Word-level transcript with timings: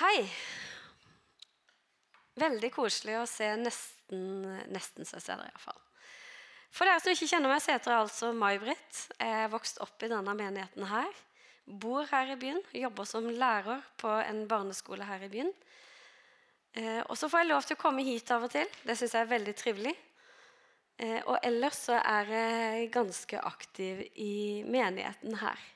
Hei. 0.00 0.20
Veldig 2.40 2.70
koselig 2.72 3.18
å 3.20 3.26
se 3.28 3.50
nesten, 3.60 4.46
nesten 4.72 5.04
søster, 5.04 5.42
iallfall. 5.44 5.76
For 6.72 6.88
dere 6.88 7.02
som 7.02 7.12
ikke 7.12 7.26
kjenner 7.28 7.52
meg, 7.52 7.60
så 7.60 7.74
heter 7.74 7.92
jeg 7.92 8.04
altså 8.06 8.30
May-Britt. 8.32 9.00
Jeg 9.18 9.34
er 9.42 9.50
vokst 9.52 9.82
opp 9.84 10.00
i 10.00 10.08
denne 10.08 10.32
menigheten 10.38 10.86
her. 10.88 11.10
Bor 11.82 12.08
her 12.08 12.32
i 12.32 12.38
byen. 12.40 12.62
Jobber 12.80 13.08
som 13.10 13.28
lærer 13.28 13.82
på 14.00 14.14
en 14.22 14.40
barneskole 14.48 15.04
her 15.04 15.26
i 15.26 15.28
byen. 15.34 15.52
Eh, 16.80 17.02
og 17.02 17.18
så 17.20 17.28
får 17.28 17.42
jeg 17.42 17.50
lov 17.50 17.68
til 17.68 17.76
å 17.76 17.82
komme 17.82 18.06
hit 18.06 18.32
av 18.32 18.46
og 18.48 18.54
til. 18.54 18.72
Det 18.86 18.96
syns 18.96 19.18
jeg 19.18 19.26
er 19.26 19.34
veldig 19.34 19.54
trivelig. 19.58 19.92
Eh, 20.96 21.18
og 21.26 21.36
ellers 21.44 21.84
så 21.90 22.00
er 22.00 22.32
jeg 22.38 22.88
ganske 22.96 23.44
aktiv 23.52 24.00
i 24.16 24.32
menigheten 24.64 25.36
her. 25.44 25.68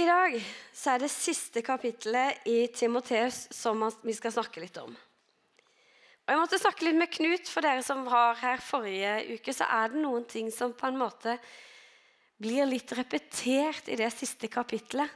I 0.00 0.04
dag 0.08 0.34
så 0.72 0.94
er 0.94 1.02
det 1.02 1.10
siste 1.12 1.60
kapittelet 1.60 2.46
i 2.48 2.62
Timoteus 2.72 3.42
som 3.52 3.82
vi 4.00 4.14
skal 4.16 4.32
snakke 4.32 4.62
litt 4.62 4.78
om. 4.80 4.94
Og 4.94 6.30
Jeg 6.32 6.38
måtte 6.40 6.60
snakke 6.62 6.86
litt 6.86 6.96
med 6.96 7.10
Knut, 7.12 7.48
for 7.50 7.66
dere 7.66 7.82
som 7.84 8.06
var 8.06 8.38
her 8.40 8.62
forrige 8.64 9.34
uke. 9.34 9.52
Så 9.52 9.66
er 9.66 9.90
det 9.92 10.00
noen 10.00 10.24
ting 10.30 10.48
som 10.54 10.72
på 10.72 10.88
en 10.88 10.96
måte 11.00 11.34
blir 12.40 12.68
litt 12.70 12.94
repetert 12.96 13.90
i 13.92 13.98
det 14.00 14.08
siste 14.14 14.48
kapittelet. 14.48 15.10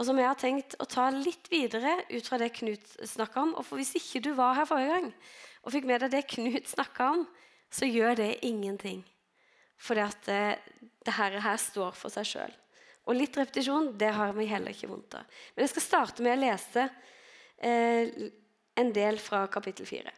Og 0.00 0.08
som 0.08 0.18
jeg 0.18 0.26
har 0.26 0.40
tenkt 0.40 0.74
å 0.80 0.88
ta 0.90 1.06
litt 1.12 1.46
videre 1.52 1.92
ut 2.08 2.26
fra 2.26 2.40
det 2.40 2.50
Knut 2.56 2.96
snakka 3.06 3.44
om. 3.44 3.52
Og 3.60 3.68
for 3.68 3.78
hvis 3.78 3.94
ikke 4.00 4.24
du 4.26 4.32
var 4.38 4.56
her 4.58 4.66
forrige 4.66 4.96
gang 4.96 5.12
og 5.60 5.74
fikk 5.76 5.86
med 5.86 6.02
deg 6.02 6.16
det 6.16 6.24
Knut 6.32 6.72
snakka 6.72 7.12
om, 7.18 7.22
så 7.70 7.86
gjør 7.86 8.18
det 8.24 8.32
ingenting. 8.48 9.04
For 9.78 9.94
det, 9.94 10.08
eh, 10.32 10.56
det 11.06 11.14
her, 11.14 11.38
her 11.44 11.60
står 11.60 11.94
for 12.00 12.10
seg 12.10 12.26
sjøl. 12.26 12.58
Og 13.10 13.18
litt 13.18 13.34
repetisjon 13.34 13.90
det 13.98 14.12
har 14.14 14.32
vi 14.36 14.46
heller 14.46 14.70
ikke 14.70 14.90
vondt 14.90 15.18
av. 15.18 15.38
Men 15.54 15.66
jeg 15.66 15.74
skal 15.74 15.86
starte 15.88 16.24
med 16.24 16.36
å 16.36 16.42
lese 16.44 16.86
eh, 17.58 18.30
en 18.78 18.92
del 18.94 19.18
fra 19.18 19.42
kapittel 19.50 19.88
4. 19.88 20.12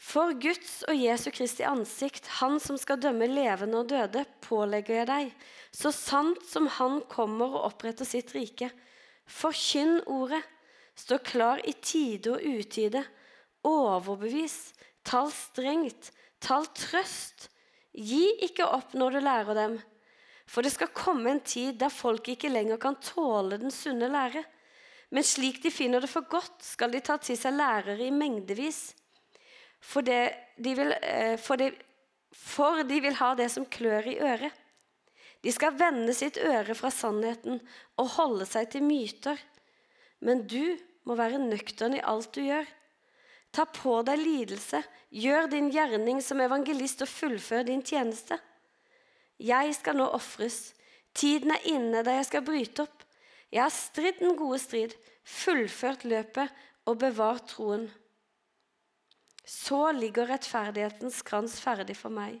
For 0.00 0.32
Guds 0.40 0.80
og 0.88 0.96
Jesu 0.96 1.28
Kristi 1.30 1.64
ansikt, 1.68 2.26
Han 2.40 2.56
som 2.58 2.78
skal 2.80 2.98
dømme 3.02 3.28
levende 3.28 3.82
og 3.82 3.90
døde, 3.92 4.24
pålegger 4.42 5.02
jeg 5.02 5.08
deg, 5.10 5.34
så 5.76 5.92
sant 5.92 6.40
som 6.48 6.66
Han 6.80 7.02
kommer 7.12 7.52
og 7.52 7.66
oppretter 7.68 8.08
sitt 8.08 8.32
rike. 8.34 8.70
Forkynn 9.28 10.00
ordet, 10.10 10.40
stå 10.96 11.20
klar 11.22 11.60
i 11.68 11.76
tide 11.84 12.32
og 12.32 12.42
utide, 12.42 13.04
overbevis, 13.62 14.72
tal 15.06 15.30
strengt, 15.36 16.10
tal 16.40 16.66
trøst. 16.74 17.50
Gi 17.92 18.24
ikke 18.48 18.66
opp 18.72 18.96
når 18.96 19.18
du 19.18 19.20
lærer 19.20 19.58
dem. 19.58 19.78
For 20.50 20.66
det 20.66 20.72
skal 20.74 20.90
komme 20.94 21.30
en 21.30 21.44
tid 21.46 21.76
der 21.78 21.92
folk 21.94 22.32
ikke 22.32 22.50
lenger 22.50 22.80
kan 22.82 22.98
tåle 23.04 23.60
den 23.60 23.70
sunne 23.70 24.08
lære. 24.10 24.42
Men 25.14 25.26
slik 25.26 25.60
de 25.62 25.70
finner 25.74 26.02
det 26.02 26.10
for 26.10 26.26
godt, 26.30 26.62
skal 26.62 26.90
de 26.90 27.02
ta 27.02 27.16
til 27.22 27.38
seg 27.38 27.54
lærere 27.54 28.02
i 28.06 28.14
mengdevis. 28.14 28.80
For, 29.80 30.02
de 30.06 30.74
vil, 30.76 30.92
eh, 31.02 31.36
for, 31.40 31.58
de, 31.58 31.70
for 32.34 32.82
de 32.86 32.98
vil 33.02 33.16
ha 33.18 33.32
det 33.38 33.48
som 33.54 33.66
klør 33.66 34.10
i 34.10 34.18
øret. 34.18 34.58
De 35.40 35.52
skal 35.54 35.78
vende 35.78 36.12
sitt 36.14 36.36
øre 36.42 36.74
fra 36.76 36.90
sannheten 36.92 37.62
og 37.98 38.12
holde 38.18 38.46
seg 38.46 38.68
til 38.74 38.84
myter. 38.84 39.38
Men 40.20 40.44
du 40.50 40.76
må 41.08 41.16
være 41.16 41.40
nøktern 41.40 41.96
i 41.96 42.04
alt 42.04 42.34
du 42.36 42.42
gjør. 42.44 42.66
Ta 43.50 43.64
på 43.66 43.96
deg 44.06 44.20
lidelse, 44.20 44.82
gjør 45.10 45.48
din 45.50 45.70
gjerning 45.74 46.20
som 46.22 46.42
evangelist 46.42 47.02
og 47.06 47.10
fullfør 47.10 47.64
din 47.70 47.82
tjeneste. 47.82 48.36
Jeg 49.40 49.72
skal 49.76 49.96
nå 49.96 50.06
ofres. 50.12 50.74
Tiden 51.16 51.54
er 51.54 51.64
inne 51.72 52.04
da 52.04 52.18
jeg 52.18 52.28
skal 52.28 52.44
bryte 52.44 52.84
opp. 52.84 53.06
Jeg 53.50 53.64
har 53.64 53.72
stridd 53.74 54.20
den 54.20 54.36
gode 54.38 54.60
strid, 54.62 54.92
fullført 55.26 56.04
løpet 56.06 56.52
og 56.86 57.00
bevart 57.00 57.48
troen. 57.54 57.88
Så 59.42 59.90
ligger 59.96 60.28
rettferdighetens 60.30 61.22
krans 61.26 61.56
ferdig 61.62 61.96
for 61.98 62.12
meg. 62.14 62.36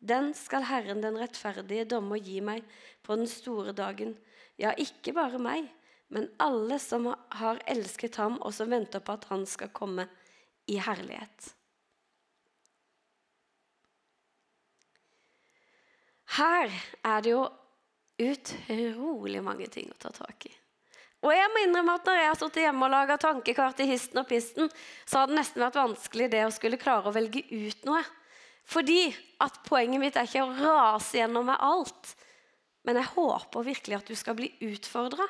Den 0.00 0.32
skal 0.34 0.64
Herren 0.66 1.04
den 1.04 1.18
rettferdige 1.20 1.84
dommer 1.92 2.18
gi 2.18 2.40
meg 2.42 2.64
på 3.04 3.18
den 3.20 3.28
store 3.30 3.76
dagen. 3.76 4.16
Ja, 4.58 4.72
ikke 4.72 5.12
bare 5.16 5.38
meg, 5.38 5.68
men 6.08 6.30
alle 6.40 6.80
som 6.82 7.06
har 7.12 7.60
elsket 7.70 8.16
ham, 8.18 8.40
og 8.40 8.56
som 8.56 8.72
venter 8.72 9.04
på 9.04 9.14
at 9.14 9.28
han 9.30 9.44
skal 9.46 9.70
komme 9.76 10.08
i 10.66 10.80
herlighet. 10.80 11.52
Her 16.36 16.70
er 17.02 17.24
det 17.24 17.32
jo 17.32 17.44
utrolig 18.20 19.42
mange 19.42 19.66
ting 19.72 19.90
å 19.90 19.98
ta 19.98 20.12
tak 20.14 20.46
i. 20.46 20.52
Og 21.20 21.34
jeg 21.34 21.50
må 21.52 21.64
innrømme 21.64 21.98
at 21.98 22.06
når 22.08 22.16
jeg 22.16 22.28
har 22.30 22.38
sittet 22.40 22.62
hjemme 22.64 22.86
og 22.86 22.94
laga 22.94 23.16
tankekart 23.20 23.82
i 23.84 23.88
histen 23.90 24.22
og 24.22 24.28
pisten, 24.30 24.70
så 25.04 25.20
har 25.20 25.28
det 25.28 25.36
nesten 25.36 25.60
vært 25.60 25.76
vanskelig 25.76 26.30
det 26.32 26.46
å 26.46 26.54
skulle 26.54 26.80
klare 26.80 27.10
å 27.10 27.14
velge 27.16 27.42
ut 27.50 27.84
noe. 27.88 28.00
Fordi 28.70 29.02
at 29.42 29.58
poenget 29.66 30.00
mitt 30.00 30.16
er 30.16 30.28
ikke 30.28 30.46
å 30.46 30.54
rase 30.56 31.18
gjennom 31.18 31.48
med 31.50 31.60
alt. 31.60 32.14
Men 32.86 33.00
jeg 33.02 33.12
håper 33.16 33.66
virkelig 33.66 33.98
at 33.98 34.08
du 34.08 34.16
skal 34.16 34.38
bli 34.38 34.48
utfordra. 34.70 35.26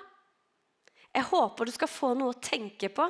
Jeg 1.11 1.27
håper 1.27 1.67
du 1.67 1.75
skal 1.75 1.91
få 1.91 2.13
noe 2.15 2.37
å 2.37 2.43
tenke 2.45 2.93
på. 2.95 3.09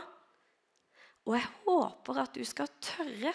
Og 1.29 1.37
jeg 1.37 1.49
håper 1.67 2.23
at 2.23 2.37
du 2.37 2.47
skal 2.49 2.71
tørre 2.81 3.35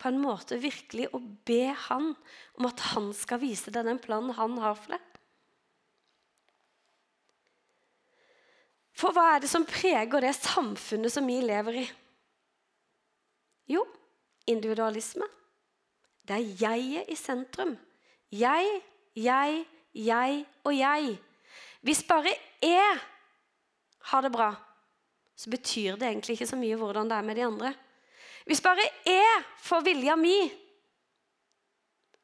på 0.00 0.08
en 0.08 0.20
måte 0.20 0.56
virkelig 0.60 1.10
å 1.12 1.20
be 1.20 1.74
han 1.88 2.14
om 2.56 2.68
at 2.68 2.82
han 2.94 3.10
skal 3.16 3.42
vise 3.42 3.72
deg 3.72 3.84
den 3.84 4.00
planen 4.00 4.32
han 4.38 4.56
har 4.62 4.78
for 4.78 4.96
deg. 4.96 5.06
For 9.00 9.16
hva 9.16 9.34
er 9.34 9.44
det 9.44 9.50
som 9.52 9.64
preger 9.68 10.24
det 10.24 10.34
samfunnet 10.36 11.12
som 11.12 11.28
vi 11.28 11.38
lever 11.44 11.82
i? 11.82 11.84
Jo, 13.70 13.84
individualisme. 14.50 15.28
Det 16.26 16.36
er 16.36 16.50
jeget 16.60 17.12
i 17.12 17.16
sentrum. 17.16 17.76
Jeg, 18.30 18.80
jeg, 19.16 19.62
jeg 19.94 20.42
og 20.64 20.74
jeg. 20.76 21.14
Hvis 21.80 22.02
bare 22.08 22.34
jeg 22.60 22.98
har 24.10 24.24
det 24.26 24.32
bra, 24.34 24.50
så 25.36 25.50
betyr 25.50 25.96
det 25.96 26.10
egentlig 26.10 26.36
ikke 26.36 26.50
så 26.50 26.58
mye 26.60 26.76
hvordan 26.76 27.08
det 27.08 27.16
er 27.16 27.26
med 27.26 27.40
de 27.40 27.46
andre. 27.46 27.72
Hvis 28.50 28.64
bare 28.64 28.82
jeg 29.06 29.42
får 29.62 29.84
vilja 29.86 30.16
mi, 30.18 30.34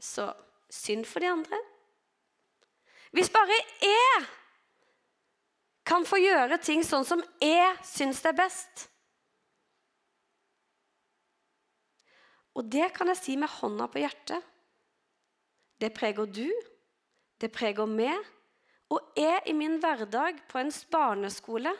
så 0.02 0.24
synd 0.74 1.04
for 1.06 1.22
de 1.22 1.28
andre. 1.30 1.58
Hvis 3.14 3.30
bare 3.30 3.54
jeg 3.78 4.24
kan 5.86 6.02
få 6.02 6.18
gjøre 6.18 6.58
ting 6.58 6.82
sånn 6.82 7.06
som 7.06 7.22
jeg 7.38 7.76
syns 7.86 8.24
det 8.24 8.32
er 8.32 8.38
best. 8.40 8.82
Og 12.58 12.66
det 12.74 12.88
kan 12.96 13.12
jeg 13.12 13.20
si 13.20 13.36
med 13.38 13.52
hånda 13.60 13.86
på 13.92 14.02
hjertet. 14.02 14.42
Det 15.78 15.92
preger 15.94 16.26
du, 16.26 16.48
det 17.38 17.52
preger 17.54 17.86
meg. 17.86 18.18
Og 18.90 19.14
jeg 19.14 19.44
i 19.46 19.54
min 19.54 19.78
hverdag 19.78 20.42
på 20.50 20.58
en 20.58 20.74
barneskole 20.90 21.70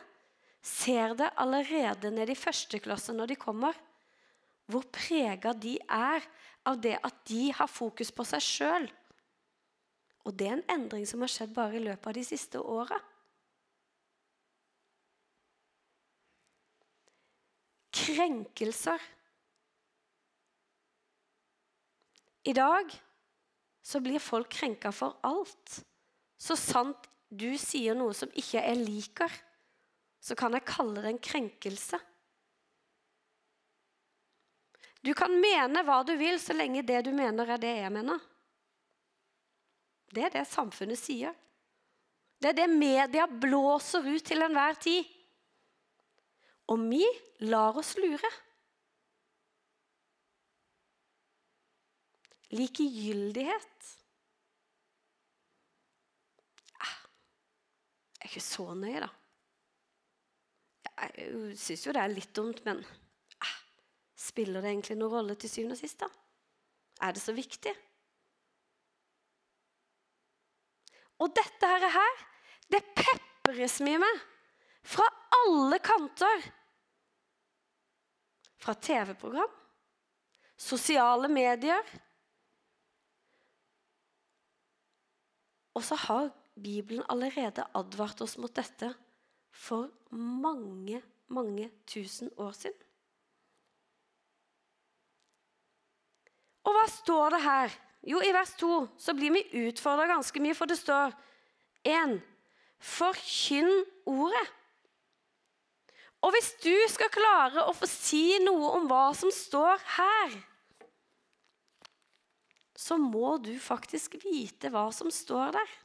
ser 0.63 1.19
det 1.19 1.33
allerede 1.35 2.13
ned 2.15 2.31
i 2.31 2.39
første 2.39 2.79
klasse 2.79 3.11
når 3.11 3.33
de 3.33 3.39
kommer 3.43 3.75
hvor 4.67 4.85
prega 4.93 5.53
de 5.55 5.77
er 5.83 6.25
av 6.67 6.79
det 6.83 6.97
at 6.99 7.19
de 7.29 7.47
har 7.55 7.69
fokus 7.71 8.11
på 8.11 8.25
seg 8.27 8.43
sjøl. 8.43 8.87
Og 10.27 10.35
det 10.35 10.49
er 10.49 10.57
en 10.57 10.65
endring 10.75 11.05
som 11.07 11.23
har 11.23 11.31
skjedd 11.31 11.53
bare 11.55 11.79
i 11.79 11.83
løpet 11.85 12.09
av 12.11 12.17
de 12.17 12.23
siste 12.27 12.59
åra. 12.59 12.99
Krenkelser. 17.95 19.03
I 22.47 22.53
dag 22.55 22.91
så 23.83 23.99
blir 24.03 24.19
folk 24.23 24.51
krenka 24.51 24.91
for 24.95 25.15
alt. 25.27 25.79
Så 26.39 26.59
sant 26.59 27.07
du 27.27 27.49
sier 27.59 27.95
noe 27.95 28.13
som 28.15 28.31
ikke 28.35 28.61
jeg 28.61 28.83
liker, 28.83 29.31
så 30.23 30.35
kan 30.35 30.55
jeg 30.55 30.67
kalle 30.67 31.03
det 31.03 31.11
en 31.11 31.23
krenkelse. 31.23 31.99
Du 35.07 35.13
kan 35.15 35.31
mene 35.39 35.85
hva 35.87 36.01
du 36.03 36.17
vil, 36.19 36.35
så 36.39 36.51
lenge 36.51 36.83
det 36.83 37.05
du 37.05 37.13
mener, 37.15 37.47
er 37.55 37.61
det 37.61 37.75
jeg 37.77 37.91
mener. 37.95 38.23
Det 40.11 40.25
er 40.27 40.33
det 40.33 40.47
samfunnet 40.51 40.99
sier. 40.99 41.35
Det 42.37 42.51
er 42.51 42.57
det 42.57 42.67
media 42.73 43.23
blåser 43.27 44.03
ut 44.03 44.25
til 44.27 44.43
enhver 44.43 44.75
tid. 44.83 45.07
Og 46.67 46.83
vi 46.89 47.05
lar 47.47 47.79
oss 47.79 47.93
lure. 48.01 48.33
Likegyldighet 52.51 53.87
ah, 56.83 56.93
Jeg 58.19 58.21
er 58.21 58.29
ikke 58.29 58.43
så 58.43 58.69
nøye, 58.75 59.07
da. 59.07 59.11
Jeg 61.15 61.57
syns 61.59 61.83
jo 61.87 61.95
det 61.95 62.03
er 62.03 62.15
litt 62.15 62.31
dumt, 62.35 62.63
men 62.67 62.79
Spiller 64.17 64.63
det 64.63 64.71
egentlig 64.71 64.97
noen 64.97 65.13
rolle 65.13 65.35
til 65.37 65.51
syvende 65.51 65.77
og 65.77 65.81
sist? 65.81 66.01
da? 66.01 66.09
Er 67.05 67.13
det 67.13 67.21
så 67.21 67.35
viktig? 67.37 67.73
Og 71.21 71.33
dette 71.33 71.67
her, 71.67 72.25
Det 72.67 72.81
pepres 72.97 73.79
mye 73.79 73.99
med. 74.01 74.23
Fra 74.83 75.05
alle 75.31 75.77
kanter. 75.79 76.41
Fra 78.59 78.73
TV-program, 78.73 79.53
sosiale 80.57 81.29
medier. 81.31 81.83
Og 85.73 85.83
så 85.83 85.95
har 85.95 86.33
Bibelen 86.57 87.05
allerede 87.07 87.63
advart 87.73 88.21
oss 88.21 88.35
mot 88.37 88.51
dette 88.51 88.89
for 89.53 89.87
mange, 90.11 91.03
mange 91.27 91.69
tusen 91.87 92.31
år 92.37 92.51
siden. 92.51 92.86
Og 96.67 96.75
hva 96.75 96.85
står 96.91 97.37
det 97.37 97.43
her? 97.45 97.77
Jo, 98.07 98.19
i 98.23 98.33
vers 98.35 98.51
2 98.59 98.71
så 98.99 99.15
blir 99.15 99.33
vi 99.35 99.67
utfordra 99.67 100.07
ganske 100.09 100.41
mye, 100.43 100.55
for 100.55 100.69
det 100.69 100.77
står 100.79 101.15
1. 101.87 102.19
Forkynn 102.83 103.71
ordet. 104.07 104.45
Og 106.25 106.33
hvis 106.33 106.51
du 106.63 106.73
skal 106.91 107.13
klare 107.13 107.63
å 107.69 107.73
få 107.77 107.87
si 107.89 108.37
noe 108.43 108.73
om 108.77 108.87
hva 108.89 109.09
som 109.15 109.31
står 109.33 109.81
her, 109.97 110.37
så 112.77 112.97
må 113.01 113.37
du 113.41 113.55
faktisk 113.61 114.19
vite 114.21 114.69
hva 114.73 114.87
som 114.93 115.09
står 115.13 115.55
der, 115.55 115.75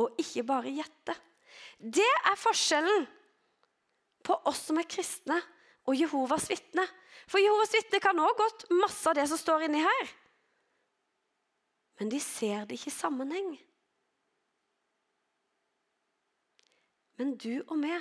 og 0.00 0.20
ikke 0.20 0.44
bare 0.48 0.72
gjette. 0.72 1.16
Det 1.80 2.04
er 2.04 2.40
forskjellen 2.40 3.06
på 4.24 4.36
oss 4.48 4.66
som 4.68 4.80
er 4.80 4.88
kristne, 4.88 5.38
og 5.88 5.96
Jehovas 5.96 6.48
vitne. 6.50 6.84
For 7.30 7.38
Jehovas 7.38 7.74
vitner 7.76 8.02
kan 8.02 8.18
òg 8.18 8.32
godt 8.38 8.64
masse 8.74 9.06
av 9.06 9.14
det 9.14 9.28
som 9.30 9.38
står 9.38 9.68
inni 9.68 9.82
her. 9.84 10.14
Men 12.00 12.10
de 12.10 12.18
ser 12.22 12.64
det 12.66 12.78
ikke 12.78 12.90
i 12.90 12.96
sammenheng. 12.96 13.50
Men 17.20 17.36
du 17.36 17.60
og 17.68 17.76
meg, 17.78 18.00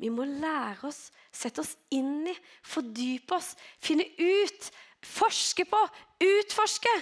vi 0.00 0.08
må 0.10 0.24
lære 0.24 0.88
oss, 0.88 1.10
sette 1.34 1.60
oss 1.62 1.74
inn 1.94 2.26
i, 2.30 2.34
fordype 2.64 3.36
oss, 3.36 3.52
finne 3.82 4.06
ut, 4.16 4.68
forske 5.04 5.66
på, 5.68 5.80
utforske. 6.24 6.94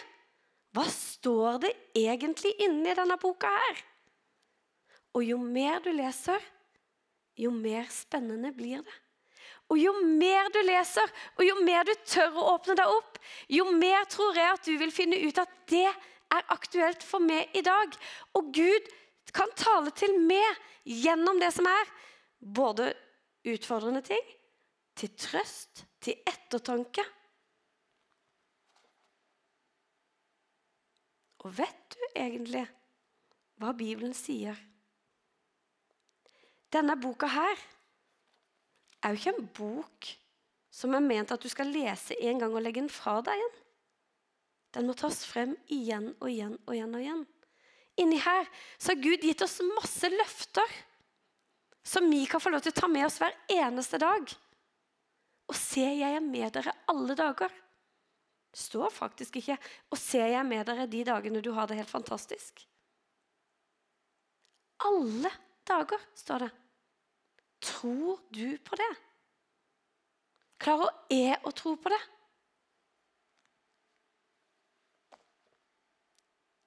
Hva 0.76 0.84
står 0.92 1.62
det 1.62 1.72
egentlig 1.96 2.52
inni 2.66 2.92
denne 2.98 3.16
boka 3.22 3.48
her? 3.52 3.80
Og 5.16 5.24
jo 5.24 5.38
mer 5.40 5.78
du 5.84 5.92
leser, 5.94 6.42
jo 7.38 7.54
mer 7.54 7.86
spennende 7.94 8.50
blir 8.56 8.82
det. 8.84 8.98
Og 9.72 9.80
jo 9.80 9.92
mer 10.06 10.50
du 10.54 10.60
leser, 10.62 11.10
og 11.36 11.42
jo 11.42 11.56
mer 11.66 11.86
du 11.88 11.92
tør 12.06 12.36
å 12.38 12.50
åpne 12.54 12.76
deg 12.78 12.92
opp, 12.92 13.18
jo 13.50 13.66
mer 13.74 14.06
tror 14.10 14.38
jeg 14.38 14.52
at 14.52 14.68
du 14.68 14.76
vil 14.78 14.94
finne 14.94 15.18
ut 15.26 15.40
at 15.42 15.56
det 15.72 15.88
er 15.88 16.52
aktuelt 16.54 17.02
for 17.06 17.22
meg 17.22 17.50
i 17.56 17.64
dag. 17.66 17.96
Og 18.38 18.52
Gud 18.54 18.86
kan 19.34 19.50
tale 19.58 19.90
til 19.96 20.14
meg 20.22 20.62
gjennom 20.86 21.42
det 21.42 21.50
som 21.54 21.66
er. 21.66 21.90
Både 22.38 22.92
utfordrende 23.46 24.04
ting, 24.06 24.22
til 24.96 25.12
trøst, 25.18 25.84
til 26.02 26.18
ettertanke. 26.26 27.02
Og 31.46 31.52
vet 31.58 31.94
du 31.94 32.02
egentlig 32.14 32.64
hva 33.62 33.72
Bibelen 33.76 34.14
sier? 34.16 34.56
Denne 36.74 36.96
boka 36.98 37.28
her 37.30 37.60
er 39.04 39.12
jo 39.12 39.20
ikke 39.20 39.34
en 39.36 39.50
bok 39.56 40.10
som 40.76 40.94
er 40.96 41.04
ment 41.04 41.32
at 41.32 41.42
du 41.42 41.48
skal 41.48 41.70
lese 41.72 42.16
en 42.20 42.42
gang 42.42 42.52
og 42.52 42.62
legge 42.64 42.82
den 42.82 42.92
fra 42.92 43.18
deg 43.24 43.38
igjen. 43.38 43.56
Den 44.76 44.88
må 44.90 44.96
tas 44.98 45.22
frem 45.24 45.54
igjen 45.72 46.10
og 46.18 46.28
igjen 46.28 46.56
og 46.66 46.74
igjen. 46.74 46.94
og 46.94 47.00
igjen. 47.00 47.22
Inni 47.96 48.18
her 48.20 48.44
så 48.76 48.92
har 48.92 49.00
Gud 49.00 49.24
gitt 49.24 49.44
oss 49.44 49.62
masse 49.64 50.10
løfter 50.12 50.74
som 51.86 52.10
vi 52.10 52.26
kan 52.28 52.42
få 52.42 52.52
lov 52.52 52.64
til 52.64 52.74
å 52.74 52.80
ta 52.82 52.90
med 52.90 53.06
oss 53.06 53.16
hver 53.22 53.32
eneste 53.52 54.00
dag. 54.02 54.26
Og 55.46 55.56
se, 55.56 55.84
jeg 55.86 56.18
er 56.18 56.24
med 56.24 56.50
dere 56.52 56.74
alle 56.90 57.16
dager. 57.16 57.52
Det 58.52 58.60
står 58.60 58.90
faktisk 58.90 59.36
ikke 59.36 59.56
'og 59.90 59.98
ser 59.98 60.26
jeg 60.26 60.46
med 60.46 60.66
dere 60.66 60.86
de 60.86 61.04
dagene 61.04 61.42
du 61.42 61.52
har 61.52 61.66
det 61.66 61.76
helt 61.76 61.92
fantastisk'. 61.92 62.66
Alle 64.84 65.30
dager, 65.64 66.00
står 66.14 66.38
det. 66.38 66.50
Tror 67.66 68.20
du 68.34 68.58
på 68.62 68.78
det? 68.78 68.92
Klarer 70.62 70.92
jeg 71.12 71.38
å 71.44 71.52
tro 71.56 71.74
på 71.80 71.92
det? 71.92 72.02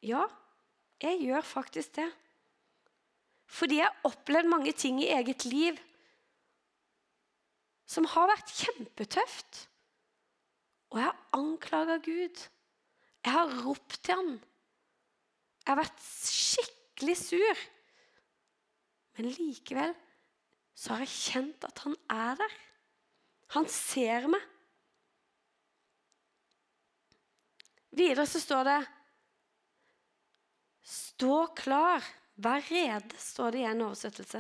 Ja, 0.06 0.26
jeg 1.04 1.22
gjør 1.26 1.46
faktisk 1.46 1.96
det. 1.98 2.08
Fordi 3.50 3.80
jeg 3.80 3.90
har 3.90 4.12
opplevd 4.12 4.52
mange 4.52 4.74
ting 4.78 5.00
i 5.02 5.10
eget 5.12 5.46
liv 5.50 5.80
som 7.90 8.06
har 8.06 8.30
vært 8.30 8.54
kjempetøft. 8.54 9.64
Og 10.94 11.00
jeg 11.02 11.08
har 11.08 11.40
anklaga 11.40 11.98
Gud. 12.06 12.44
Jeg 13.26 13.34
har 13.34 13.56
ropt 13.66 13.98
til 14.06 14.16
han. 14.20 14.36
Jeg 15.64 15.72
har 15.72 15.82
vært 15.82 16.06
skikkelig 16.06 17.18
sur. 17.20 17.66
Men 19.18 19.34
likevel 19.34 19.98
så 20.80 20.96
har 20.96 21.04
jeg 21.04 21.12
kjent 21.12 21.66
at 21.68 21.82
han 21.84 21.96
er 22.14 22.38
der. 22.40 22.54
Han 23.56 23.68
ser 23.72 24.30
meg. 24.32 24.46
Videre 28.00 28.24
så 28.30 28.40
står 28.40 28.64
det 28.70 28.80
Stå 30.90 31.50
klar, 31.58 32.06
vær 32.40 32.64
rede, 32.70 33.18
står 33.20 33.52
det 33.54 33.60
i 33.60 33.68
en 33.68 33.84
oversettelse. 33.90 34.40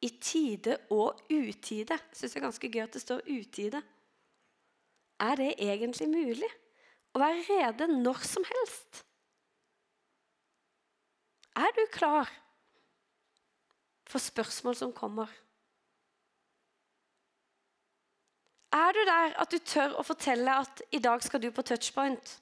I 0.00 0.08
tide 0.16 0.78
og 0.94 1.20
utide. 1.28 1.98
Syns 2.16 2.32
det 2.32 2.40
er 2.40 2.46
ganske 2.46 2.70
gøy 2.72 2.82
at 2.86 2.96
det 2.96 3.02
står 3.04 3.20
'utide'. 3.28 3.82
Er 5.20 5.36
det 5.36 5.54
egentlig 5.60 6.08
mulig 6.08 6.48
å 7.14 7.20
være 7.20 7.44
rede 7.48 7.86
når 7.92 8.24
som 8.24 8.44
helst? 8.48 9.04
Er 11.56 11.72
du 11.76 11.84
klar 11.92 12.32
for 14.08 14.18
spørsmål 14.18 14.76
som 14.76 14.92
kommer? 14.92 15.28
Er 18.76 18.92
du 18.92 19.02
der 19.08 19.36
at 19.40 19.52
du 19.52 19.58
tør 19.62 19.94
å 19.96 20.04
fortelle 20.04 20.58
at 20.62 20.82
i 20.92 21.00
dag 21.00 21.22
skal 21.24 21.40
du 21.40 21.48
på 21.54 21.64
touchpoint? 21.64 22.34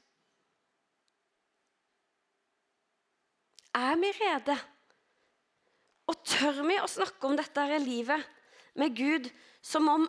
Er 3.74 3.98
vi 4.00 4.10
rede? 4.18 4.56
Og 6.10 6.20
tør 6.26 6.62
vi 6.66 6.78
å 6.80 6.90
snakke 6.90 7.28
om 7.28 7.36
dette 7.38 7.64
her 7.64 7.76
i 7.78 7.84
livet 7.84 8.26
med 8.78 8.96
Gud 8.98 9.30
som 9.62 9.88
om 9.88 10.06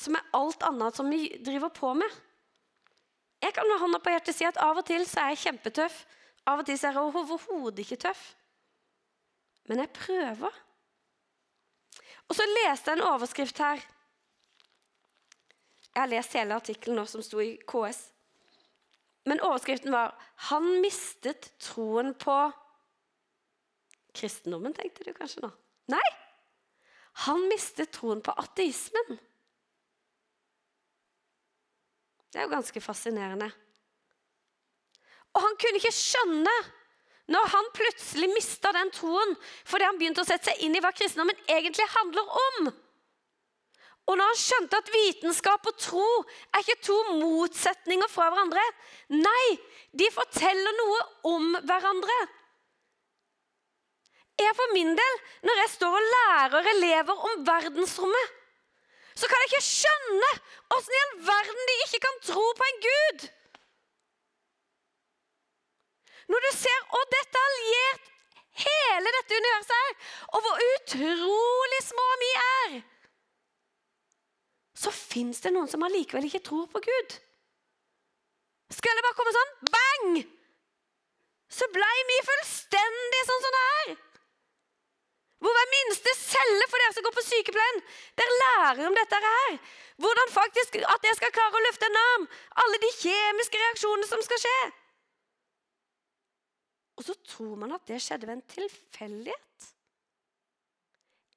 som 0.00 0.16
er 0.18 0.30
alt 0.34 0.64
annet 0.66 0.96
som 0.98 1.10
vi 1.10 1.28
driver 1.46 1.70
på 1.70 1.92
med? 1.94 2.10
Jeg 3.44 3.54
kan 3.54 3.68
med 3.68 3.78
hånda 3.78 4.00
på 4.02 4.10
hjertet 4.10 4.34
si 4.34 4.46
at 4.48 4.58
av 4.58 4.80
og 4.80 4.86
til 4.88 5.04
så 5.06 5.22
er 5.22 5.34
jeg 5.34 5.42
kjempetøff. 5.44 6.00
Av 6.50 6.60
og 6.60 6.66
til 6.66 6.78
så 6.80 6.88
er 6.88 6.96
jeg 6.96 7.20
overhodet 7.20 7.84
ikke 7.84 8.00
tøff. 8.08 8.22
Men 9.68 9.84
jeg 9.84 9.92
prøver. 9.94 10.56
Og 12.26 12.36
så 12.36 12.46
leste 12.48 12.90
jeg 12.90 12.98
en 12.98 13.06
overskrift 13.12 13.60
her. 13.62 13.84
Jeg 15.94 16.02
har 16.02 16.10
lest 16.10 16.34
hele 16.34 16.58
artikkelen 16.58 16.98
nå 16.98 17.06
som 17.06 17.22
sto 17.22 17.38
i 17.42 17.54
KS. 17.70 18.00
Men 19.24 19.40
overskriften 19.40 19.92
var 19.92 20.14
'Han 20.50 20.80
mistet 20.80 21.52
troen 21.58 22.14
på 22.14 22.52
kristendommen', 24.14 24.74
tenkte 24.74 25.04
du 25.04 25.12
kanskje 25.12 25.42
nå. 25.42 25.50
Nei! 25.88 26.08
Han 27.26 27.48
mistet 27.48 27.92
troen 27.92 28.20
på 28.20 28.34
ateismen. 28.36 29.18
Det 32.32 32.40
er 32.40 32.48
jo 32.48 32.56
ganske 32.56 32.80
fascinerende. 32.80 33.52
Og 35.34 35.42
han 35.42 35.56
kunne 35.56 35.78
ikke 35.78 35.94
skjønne 35.94 36.54
når 37.30 37.46
han 37.54 37.68
plutselig 37.74 38.28
mista 38.34 38.72
den 38.72 38.90
troen 38.90 39.36
fordi 39.64 39.84
han 39.84 39.98
begynte 40.00 40.24
å 40.24 40.28
sette 40.28 40.50
seg 40.50 40.64
inn 40.66 40.74
i 40.76 40.82
hva 40.84 40.90
kristendommen 40.92 41.38
egentlig 41.46 41.86
handler 41.94 42.34
om. 42.48 42.72
Og 44.04 44.18
når 44.20 44.30
han 44.30 44.40
skjønte 44.40 44.78
at 44.82 44.90
vitenskap 44.92 45.66
og 45.70 45.76
tro 45.80 46.08
er 46.52 46.60
ikke 46.60 46.82
to 46.84 46.96
motsetninger 47.22 48.10
fra 48.12 48.28
hverandre 48.32 48.64
Nei, 49.16 49.46
de 49.96 50.08
forteller 50.12 50.76
noe 50.80 50.98
om 51.30 51.54
hverandre. 51.64 52.16
Jeg 54.40 54.56
for 54.58 54.74
min 54.74 54.90
del, 54.98 55.20
når 55.46 55.60
jeg 55.62 55.72
står 55.76 55.96
og 55.98 56.08
lærer 56.14 56.70
elever 56.72 57.26
om 57.28 57.44
verdensrommet, 57.46 58.32
så 59.14 59.28
kan 59.30 59.42
jeg 59.42 59.52
ikke 59.52 59.66
skjønne 59.68 60.30
åssen 60.74 60.96
i 60.96 61.02
all 61.04 61.12
verden 61.28 61.68
de 61.68 61.76
ikke 61.84 62.00
kan 62.02 62.16
tro 62.26 62.46
på 62.58 62.70
en 62.70 62.80
gud. 62.86 63.28
Når 66.32 66.46
du 66.46 66.50
ser 66.56 66.80
hvor 66.90 67.06
detaljert 67.12 68.10
hele 68.64 69.12
dette 69.18 69.38
universet 69.38 69.76
er, 69.76 69.94
og 70.34 70.42
hvor 70.42 70.66
utrolig 70.72 71.80
små 71.86 72.08
vi 72.24 72.32
er, 72.42 72.76
så 74.74 74.90
fins 74.94 75.40
det 75.44 75.52
noen 75.54 75.70
som 75.70 75.84
allikevel 75.86 76.26
ikke 76.28 76.42
tror 76.46 76.66
på 76.72 76.82
Gud. 76.82 77.18
Skal 78.74 78.96
det 78.96 79.04
bare 79.06 79.16
komme 79.18 79.34
sånn 79.34 79.52
bang, 79.70 80.24
så 81.54 81.68
blei 81.70 81.94
vi 82.08 82.24
fullstendig 82.26 83.22
sånn 83.28 83.44
som 83.44 83.54
det 83.54 83.62
er. 83.70 83.94
Hvor 85.44 85.52
hver 85.54 85.72
minste 85.74 86.12
celle 86.16 86.66
for 86.72 86.80
dere 86.80 86.94
som 86.96 87.04
går 87.04 87.14
på 87.14 87.26
sykepleien, 87.26 87.80
dere 88.16 88.38
lærer 88.40 88.86
om 88.88 88.94
dette 88.96 89.18
her. 89.26 89.58
Hvordan 90.00 90.32
faktisk 90.32 90.78
at 90.80 91.04
jeg 91.06 91.18
skal 91.18 91.34
klare 91.36 91.58
å 91.58 91.64
løfte 91.66 91.90
en 91.90 92.00
arm. 92.00 92.24
Alle 92.64 92.80
de 92.82 92.90
kjemiske 92.96 93.60
reaksjonene 93.60 94.08
som 94.08 94.22
skal 94.24 94.40
skje. 94.40 94.60
Og 96.96 97.06
så 97.06 97.16
tror 97.28 97.58
man 97.60 97.74
at 97.76 97.84
det 97.90 98.00
skjedde 98.02 98.26
ved 98.26 98.38
en 98.38 98.46
tilfeldighet. 98.54 99.68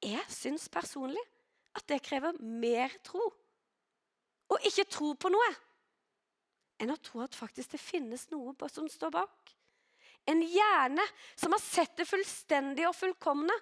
Jeg 0.07 0.23
syns 0.31 0.69
personlig 0.71 1.21
at 1.77 1.87
det 1.89 2.01
krever 2.05 2.37
mer 2.41 2.93
tro. 3.05 3.23
Å 4.47 4.59
ikke 4.67 4.87
tro 4.89 5.13
på 5.19 5.31
noe 5.33 5.53
enn 6.77 6.93
å 6.93 6.99
tro 7.01 7.23
at 7.23 7.35
faktisk 7.35 7.73
det 7.73 7.81
finnes 7.81 8.27
noe 8.29 8.69
som 8.69 8.85
står 8.89 9.13
bak. 9.15 9.53
En 10.29 10.43
hjerne 10.43 11.03
som 11.39 11.53
har 11.55 11.63
sett 11.63 11.95
det 11.97 12.05
fullstendige 12.05 12.89
og 12.89 12.97
fullkomne. 12.97 13.55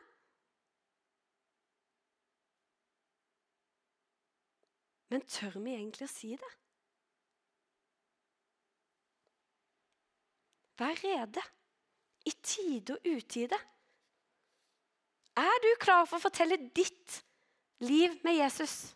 Men 5.13 5.23
tør 5.29 5.59
vi 5.61 5.75
egentlig 5.77 6.09
å 6.09 6.11
si 6.11 6.33
det? 6.35 6.51
Vær 10.75 10.97
rede 10.99 11.43
i 12.27 12.33
tide 12.43 12.97
og 12.97 13.05
utide. 13.07 13.59
Er 15.39 15.61
du 15.63 15.69
klar 15.79 16.03
for 16.09 16.17
å 16.17 16.25
fortelle 16.25 16.57
ditt 16.75 17.21
liv 17.79 18.15
med 18.23 18.37
Jesus? 18.37 18.95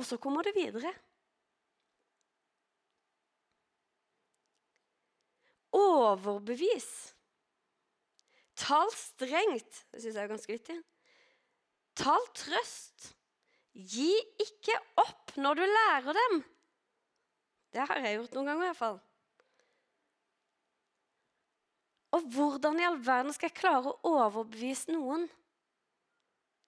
Og 0.00 0.06
så 0.08 0.16
kommer 0.16 0.42
det 0.42 0.54
videre. 0.56 0.92
Overbevis. 5.76 7.14
Tal 8.56 8.88
strengt. 8.96 9.84
Det 9.92 10.00
syns 10.00 10.16
jeg 10.16 10.24
er 10.24 10.32
ganske 10.32 10.52
vittig. 10.52 10.78
Tal 12.00 12.24
trøst. 12.36 13.12
Gi 13.76 14.12
ikke 14.40 14.78
opp 15.00 15.36
når 15.36 15.60
du 15.60 15.66
lærer 15.68 16.16
dem. 16.16 16.40
Det 17.70 17.86
har 17.86 18.00
jeg 18.02 18.18
gjort 18.18 18.34
noen 18.34 18.50
ganger 18.50 18.64
i 18.64 18.70
hvert 18.70 18.80
fall. 18.80 18.98
Og 22.16 22.26
hvordan 22.34 22.80
i 22.80 22.86
all 22.86 22.98
verden 23.06 23.34
skal 23.34 23.50
jeg 23.50 23.58
klare 23.60 23.92
å 23.92 24.14
overbevise 24.16 24.90
noen 24.90 25.28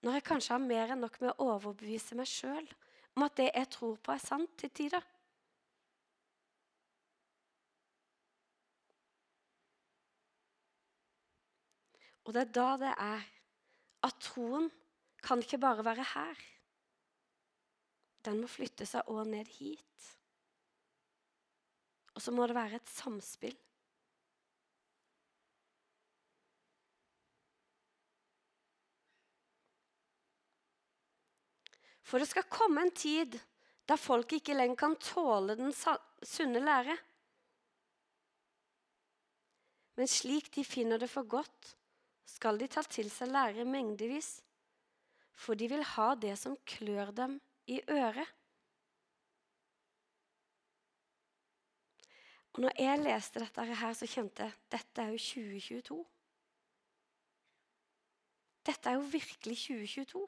når 0.03 0.17
jeg 0.17 0.27
kanskje 0.27 0.55
har 0.55 0.63
mer 0.63 0.93
enn 0.93 1.03
nok 1.03 1.19
med 1.23 1.31
å 1.33 1.49
overbevise 1.55 2.15
meg 2.19 2.27
sjøl 2.27 2.65
om 3.13 3.25
at 3.27 3.35
det 3.39 3.49
jeg 3.51 3.69
tror 3.71 3.99
på, 4.03 4.11
er 4.11 4.23
sant 4.23 4.55
til 4.59 4.71
tider? 4.75 5.03
Og 12.23 12.35
det 12.35 12.45
er 12.45 12.53
da 12.55 12.69
det 12.79 12.93
er 12.95 13.25
at 14.07 14.19
troen 14.23 14.69
kan 15.23 15.43
ikke 15.43 15.59
bare 15.59 15.85
være 15.85 16.05
her. 16.13 16.43
Den 18.23 18.39
må 18.43 18.47
flytte 18.51 18.87
seg 18.87 19.07
òg 19.11 19.27
ned 19.27 19.49
hit. 19.59 20.09
Og 22.15 22.23
så 22.23 22.31
må 22.31 22.47
det 22.47 22.55
være 22.55 22.79
et 22.79 22.91
samspill. 22.91 23.55
For 32.13 32.21
det 32.21 32.29
skal 32.29 32.45
komme 32.45 32.83
en 32.85 32.91
tid 32.93 33.39
da 33.89 33.95
folk 33.97 34.35
ikke 34.37 34.53
lenger 34.53 34.77
kan 34.77 34.91
tåle 35.01 35.55
den 35.57 35.71
sunne 35.73 36.59
lære. 36.61 36.93
Men 39.97 40.09
slik 40.09 40.51
de 40.53 40.61
finner 40.61 41.01
det 41.01 41.09
for 41.09 41.25
godt, 41.25 41.71
skal 42.29 42.61
de 42.61 42.67
ta 42.69 42.83
til 42.85 43.09
seg 43.09 43.31
lære 43.33 43.65
mengdevis, 43.65 44.29
for 45.33 45.57
de 45.57 45.71
vil 45.71 45.81
ha 45.95 46.11
det 46.13 46.35
som 46.37 46.53
klør 46.69 47.09
dem 47.17 47.39
i 47.65 47.79
øret. 47.81 48.29
Og 52.53 52.61
når 52.67 52.77
jeg 52.77 53.01
leste 53.01 53.41
dette 53.41 53.67
her, 53.73 53.97
så 53.97 54.11
kjente 54.13 54.45
jeg 54.45 54.57
dette 54.77 55.01
er 55.01 55.17
jo 55.17 55.25
2022. 55.31 55.99
Dette 58.69 58.93
er 58.93 59.01
jo 59.01 59.11
virkelig 59.17 59.61
2022. 59.65 60.25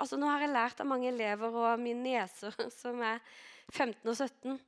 Altså, 0.00 0.16
nå 0.16 0.28
har 0.30 0.40
jeg 0.40 0.54
lært 0.54 0.80
av 0.80 0.88
mange 0.88 1.10
elever 1.10 1.56
og 1.60 1.80
min 1.82 2.00
nieser 2.04 2.56
som 2.80 3.02
er 3.04 3.20
15 3.74 4.08
og 4.08 4.16
17, 4.16 4.58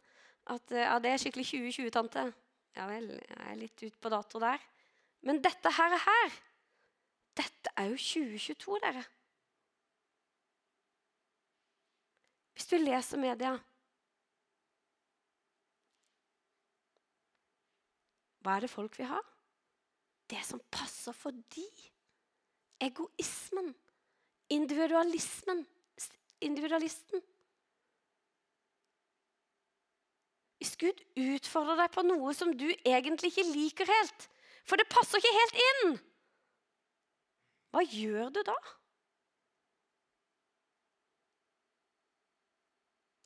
at 0.53 0.75
ja, 0.77 0.97
det 1.03 1.13
er 1.13 1.23
skikkelig 1.23 1.49
2020-tante. 1.49 2.27
Ja 2.77 2.87
vel, 2.89 3.11
jeg 3.17 3.43
er 3.49 3.59
litt 3.61 3.83
ut 3.85 3.99
på 4.01 4.13
dato 4.13 4.41
der. 4.43 4.63
Men 5.23 5.41
dette 5.45 5.71
her, 5.71 5.97
er 5.97 6.07
her 6.07 6.39
Dette 7.39 7.73
er 7.81 7.89
jo 7.89 7.97
2022, 7.97 8.79
dere. 8.83 9.03
Hvis 12.53 12.69
du 12.69 12.77
leser 12.77 13.21
media 13.21 13.55
Hva 18.43 18.57
er 18.57 18.67
det 18.67 18.73
folk 18.73 18.99
vil 18.99 19.09
ha? 19.09 19.21
Det 20.29 20.41
som 20.45 20.61
passer 20.73 21.15
for 21.15 21.35
de. 21.55 21.67
Egoismen. 22.83 23.71
Individualismen. 24.53 25.65
Individualisten. 26.43 27.23
Hvis 30.59 30.77
Gud 30.79 31.01
utfordrer 31.19 31.81
deg 31.81 31.91
på 31.95 32.05
noe 32.07 32.35
som 32.39 32.53
du 32.55 32.69
egentlig 32.71 33.33
ikke 33.33 33.49
liker 33.49 33.89
helt, 33.91 34.29
for 34.67 34.79
det 34.79 34.91
passer 34.91 35.19
ikke 35.19 35.39
helt 35.39 35.63
inn, 35.69 35.97
hva 37.73 37.83
gjør 37.89 38.29
du 38.35 38.43
da? 38.47 38.55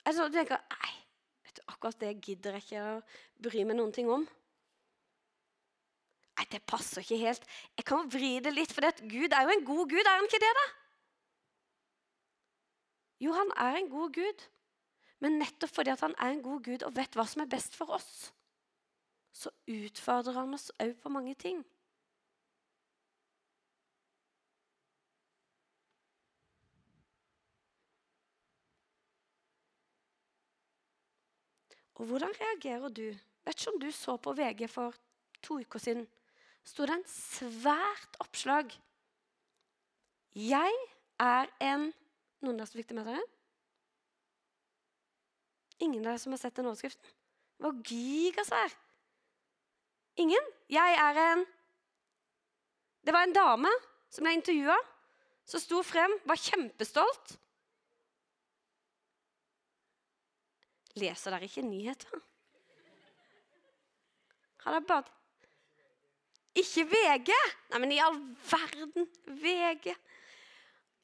Altså, 0.07 0.25
du 0.25 0.37
tenker 0.37 0.61
Nei, 0.71 0.93
vet 1.43 1.59
du, 1.59 1.63
akkurat 1.67 1.99
det 1.99 2.13
gidder 2.23 2.55
jeg 2.55 2.65
ikke 2.65 2.83
å 2.87 2.97
bry 3.43 3.65
meg 3.67 3.77
noen 3.77 3.93
ting 3.93 4.09
om. 4.13 4.23
Nei, 6.37 6.45
det 6.53 6.63
passer 6.69 7.03
ikke 7.03 7.19
helt. 7.25 7.45
Jeg 7.75 7.85
kan 7.89 8.07
vri 8.13 8.37
det 8.41 8.53
litt, 8.55 8.73
for 8.73 8.87
Gud 9.03 9.35
er 9.35 9.45
jo 9.45 9.55
en 9.57 9.65
god 9.67 9.89
Gud, 9.91 10.05
er 10.05 10.13
han 10.15 10.29
ikke 10.29 10.41
det, 10.41 10.53
da? 10.61 10.67
Jo, 13.19 13.33
han 13.33 13.51
er 13.57 13.79
en 13.79 13.89
god 13.89 14.13
Gud. 14.13 14.45
Men 15.19 15.39
nettopp 15.41 15.73
fordi 15.73 15.95
han 15.99 16.13
er 16.17 16.33
en 16.33 16.43
god 16.45 16.63
Gud 16.63 16.83
og 16.85 16.93
vet 16.95 17.15
hva 17.17 17.25
som 17.25 17.41
er 17.41 17.49
best 17.49 17.75
for 17.75 17.89
oss, 17.97 18.29
så 19.33 19.49
utfordrer 19.69 20.37
han 20.37 20.53
oss 20.53 20.69
òg 20.81 20.93
på 21.01 21.09
mange 21.13 21.33
ting. 21.41 21.63
Og 31.97 32.05
hvordan 32.05 32.33
reagerer 32.37 32.93
du? 32.93 33.07
Vet 33.45 33.57
ikke 33.57 33.73
om 33.73 33.79
du 33.81 33.91
så 33.91 34.17
på 34.21 34.33
VG 34.37 34.67
for 34.69 34.93
to 35.41 35.59
uker 35.59 35.79
siden. 35.79 36.07
sto 36.63 36.85
det 36.85 36.93
en 36.93 37.07
svært 37.07 38.17
oppslag. 38.19 38.73
Jeg 40.35 40.73
er 41.19 41.47
en 41.61 41.93
Noen 42.45 42.57
av 42.57 42.65
dere 42.65 42.69
som 42.69 42.79
fikk 42.79 42.91
det 42.91 42.97
med 42.99 43.07
dere? 43.09 43.23
Ingen 45.85 46.03
av 46.03 46.11
dere 46.11 46.21
som 46.21 46.33
har 46.35 46.41
sett 46.41 46.57
den 46.57 46.69
overskriften? 46.69 47.15
Det 47.57 47.65
var 47.65 47.79
gigasvær. 47.89 48.75
Ingen? 50.21 50.51
Jeg 50.69 50.97
er 51.01 51.21
en 51.21 51.45
Det 53.05 53.13
var 53.13 53.23
en 53.23 53.33
dame 53.33 53.69
som 54.11 54.25
ble 54.25 54.33
intervjua, 54.35 54.75
som 55.47 55.61
sto 55.63 55.79
frem, 55.85 56.11
var 56.27 56.39
kjempestolt. 56.41 57.37
Leser 60.99 61.31
dere 61.31 61.47
ikke 61.47 61.63
nyheter? 61.63 62.19
Har 64.65 64.75
dere 64.75 64.89
bare 64.89 65.15
Ikke 66.57 66.83
VG? 66.89 67.31
Nei, 67.71 67.79
men 67.79 67.93
i 67.93 68.01
all 68.01 68.17
verden! 68.49 69.07
VG. 69.39 69.93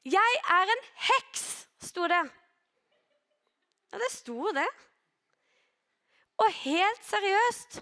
Jeg 0.04 0.40
er 0.52 0.68
en 0.68 0.82
heks, 1.06 1.44
sto 1.80 2.04
det. 2.10 2.20
Ja, 3.88 4.00
det 4.02 4.10
sto 4.12 4.50
det. 4.52 4.66
Og 6.42 6.50
helt 6.64 7.04
seriøst 7.06 7.76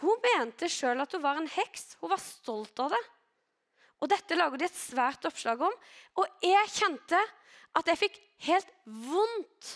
Hun 0.00 0.22
mente 0.24 0.70
sjøl 0.72 1.02
at 1.04 1.12
hun 1.12 1.22
var 1.22 1.36
en 1.36 1.50
heks. 1.52 1.98
Hun 2.00 2.08
var 2.14 2.22
stolt 2.22 2.80
av 2.80 2.94
det. 2.94 3.00
Og 4.00 4.08
Dette 4.08 4.38
lager 4.38 4.56
de 4.56 4.64
et 4.64 4.78
svært 4.80 5.26
oppslag 5.28 5.60
om. 5.60 5.74
Og 6.16 6.40
jeg 6.40 6.72
kjente 6.72 7.20
at 7.76 7.90
jeg 7.92 8.00
fikk 8.00 8.16
helt 8.48 8.70
vondt. 8.86 9.74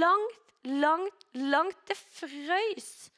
Langt, 0.00 0.54
langt, 0.64 1.26
langt 1.36 1.84
Det 1.86 1.98
frøys. 2.00 3.10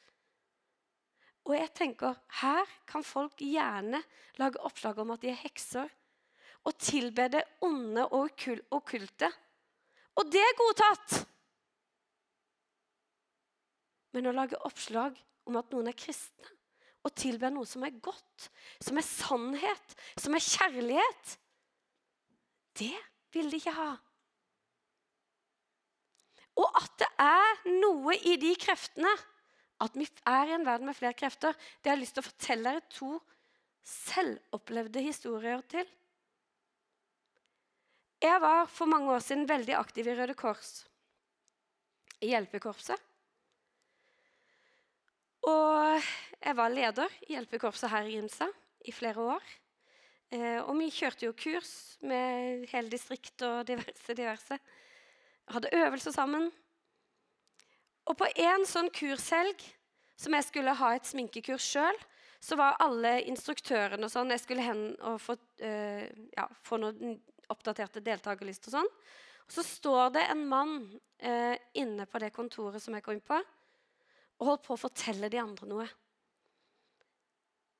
Og 1.43 1.57
jeg 1.57 1.69
tenker, 1.75 2.15
her 2.39 2.69
kan 2.87 3.03
folk 3.03 3.41
gjerne 3.43 3.99
lage 4.39 4.61
oppslag 4.63 5.01
om 5.03 5.11
at 5.15 5.23
de 5.23 5.31
er 5.33 5.41
hekser 5.41 5.91
og 6.63 6.77
tilbe 6.79 7.27
det 7.31 7.43
onde 7.65 8.05
og 8.15 8.31
okkulte. 8.71 9.29
Og 10.15 10.29
det 10.31 10.39
er 10.39 10.57
godtatt. 10.59 11.17
Men 14.13 14.29
å 14.29 14.35
lage 14.35 14.59
oppslag 14.63 15.17
om 15.49 15.57
at 15.59 15.73
noen 15.73 15.89
er 15.91 15.97
kristne, 15.97 16.47
og 17.03 17.11
tilbe 17.19 17.49
noe 17.51 17.67
som 17.67 17.83
er 17.83 17.97
godt, 17.99 18.47
som 18.79 18.95
er 18.99 19.03
sannhet, 19.03 19.95
som 20.15 20.37
er 20.37 20.45
kjærlighet, 20.45 21.33
det 22.79 22.95
vil 23.35 23.51
de 23.51 23.59
ikke 23.59 23.75
ha. 23.75 23.91
Og 26.61 26.79
at 26.79 26.95
det 27.01 27.09
er 27.25 27.63
noe 27.81 28.15
i 28.29 28.37
de 28.39 28.53
kreftene, 28.61 29.11
at 29.83 29.97
vi 29.99 30.07
er 30.29 30.49
i 30.49 30.55
en 30.55 30.65
verden 30.65 30.87
med 30.89 30.97
flere 30.97 31.17
krefter, 31.17 31.55
det 31.81 31.91
har 31.91 31.97
jeg 31.97 32.05
lyst 32.05 32.17
til 32.17 32.23
å 32.23 32.29
fortelle 32.29 32.71
dere 32.71 32.85
to 32.93 33.11
selvopplevde 33.83 35.03
historier 35.03 35.63
til. 35.71 35.87
Jeg 38.23 38.39
var 38.39 38.69
for 38.71 38.87
mange 38.87 39.11
år 39.11 39.23
siden 39.23 39.49
veldig 39.49 39.75
aktiv 39.75 40.07
i 40.07 40.15
Røde 40.15 40.35
Kors, 40.39 40.85
i 42.23 42.31
hjelpekorpset. 42.31 43.09
Og 45.43 46.05
jeg 46.39 46.55
var 46.55 46.71
leder 46.71 47.17
i 47.27 47.33
hjelpekorpset 47.35 47.91
her 47.91 48.07
i 48.07 48.15
Grimstad 48.15 48.53
i 48.87 48.95
flere 48.95 49.25
år. 49.35 49.51
Eh, 50.31 50.61
og 50.63 50.77
vi 50.79 50.87
kjørte 50.93 51.27
jo 51.27 51.35
kurs 51.35 51.73
med 52.01 52.63
hele 52.71 52.89
distriktet 52.89 53.43
og 53.43 53.67
diverse, 53.67 54.15
diverse 54.15 54.57
hadde 55.51 55.73
øvelser 55.75 56.15
sammen. 56.15 56.47
Og 58.09 58.17
på 58.19 58.27
en 58.43 58.65
sånn 58.67 58.89
kurshelg 58.93 59.61
som 60.19 60.35
jeg 60.35 60.47
skulle 60.47 60.75
ha 60.77 60.91
et 60.95 61.07
sminkekurs 61.07 61.65
sjøl, 61.75 61.99
så 62.43 62.57
var 62.59 62.79
alle 62.83 63.21
instruktørene 63.31 64.03
og 64.03 64.11
sånn 64.11 64.33
Jeg 64.33 64.43
skulle 64.43 64.65
hen 64.65 64.81
og 64.99 65.21
få, 65.23 65.37
uh, 65.63 66.03
ja, 66.35 66.47
få 66.67 66.79
noen 66.81 67.15
oppdaterte 67.53 68.03
deltakerlister 68.03 68.71
og 68.71 68.81
sånn. 68.81 68.91
Og 69.43 69.55
så 69.55 69.63
står 69.63 70.13
det 70.17 70.25
en 70.31 70.43
mann 70.51 70.77
uh, 71.23 71.55
inne 71.79 72.07
på 72.09 72.19
det 72.19 72.33
kontoret 72.35 72.83
som 72.83 72.95
jeg 72.95 73.05
kom 73.05 73.15
inn 73.15 73.23
på, 73.23 73.39
og 74.39 74.49
holdt 74.49 74.65
på 74.67 74.75
å 74.75 74.81
fortelle 74.81 75.31
de 75.31 75.39
andre 75.39 75.69
noe. 75.69 75.87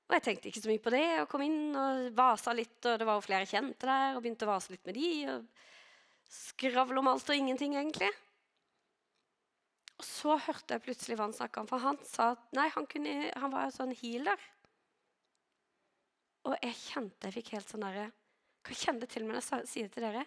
Og 0.07 0.15
jeg 0.17 0.23
tenkte 0.27 0.49
ikke 0.51 0.63
så 0.63 0.69
mye 0.71 0.83
på 0.83 0.91
det, 0.93 1.05
og 1.23 1.29
kom 1.31 1.43
inn 1.43 1.75
og 1.79 2.09
vasa 2.15 2.53
litt, 2.55 2.79
og 2.85 2.99
det 2.99 3.07
var 3.07 3.17
jo 3.17 3.25
flere 3.25 3.49
kjente 3.49 3.87
der, 3.87 4.15
og 4.15 4.23
begynte 4.23 4.47
å 4.47 4.53
vase 4.53 4.75
litt 4.75 4.83
med 4.87 4.99
de. 4.99 5.11
og 5.33 5.47
skravle 6.33 6.99
om 6.99 7.09
alt 7.11 7.29
og 7.29 7.37
ingenting, 7.37 7.75
egentlig. 7.77 8.09
Så 10.23 10.37
hørte 10.39 10.77
jeg 10.77 10.83
plutselig 10.85 11.17
hva 11.19 11.27
han 11.27 11.35
snakka 11.35 11.63
om, 11.63 11.67
for 11.67 11.83
han 11.83 11.97
sa 12.07 12.29
at 12.37 12.43
nei, 12.55 12.69
han, 12.71 12.85
kunne, 12.87 13.15
han 13.35 13.51
var 13.51 13.67
en 13.67 13.75
sånn 13.75 13.91
healer. 13.99 14.39
Og 16.47 16.55
jeg 16.63 16.77
kjente 16.79 17.27
jeg 17.27 17.35
fikk 17.37 17.51
helt 17.55 17.69
sånn 17.71 17.83
derre 17.85 18.09
Hva 18.63 18.75
kjente 18.75 19.07
til 19.11 19.23
meg 19.23 19.37
når 19.37 19.45
jeg 19.47 19.67
sier 19.71 19.87
det 19.87 19.95
til 19.95 20.05
dere? 20.05 20.23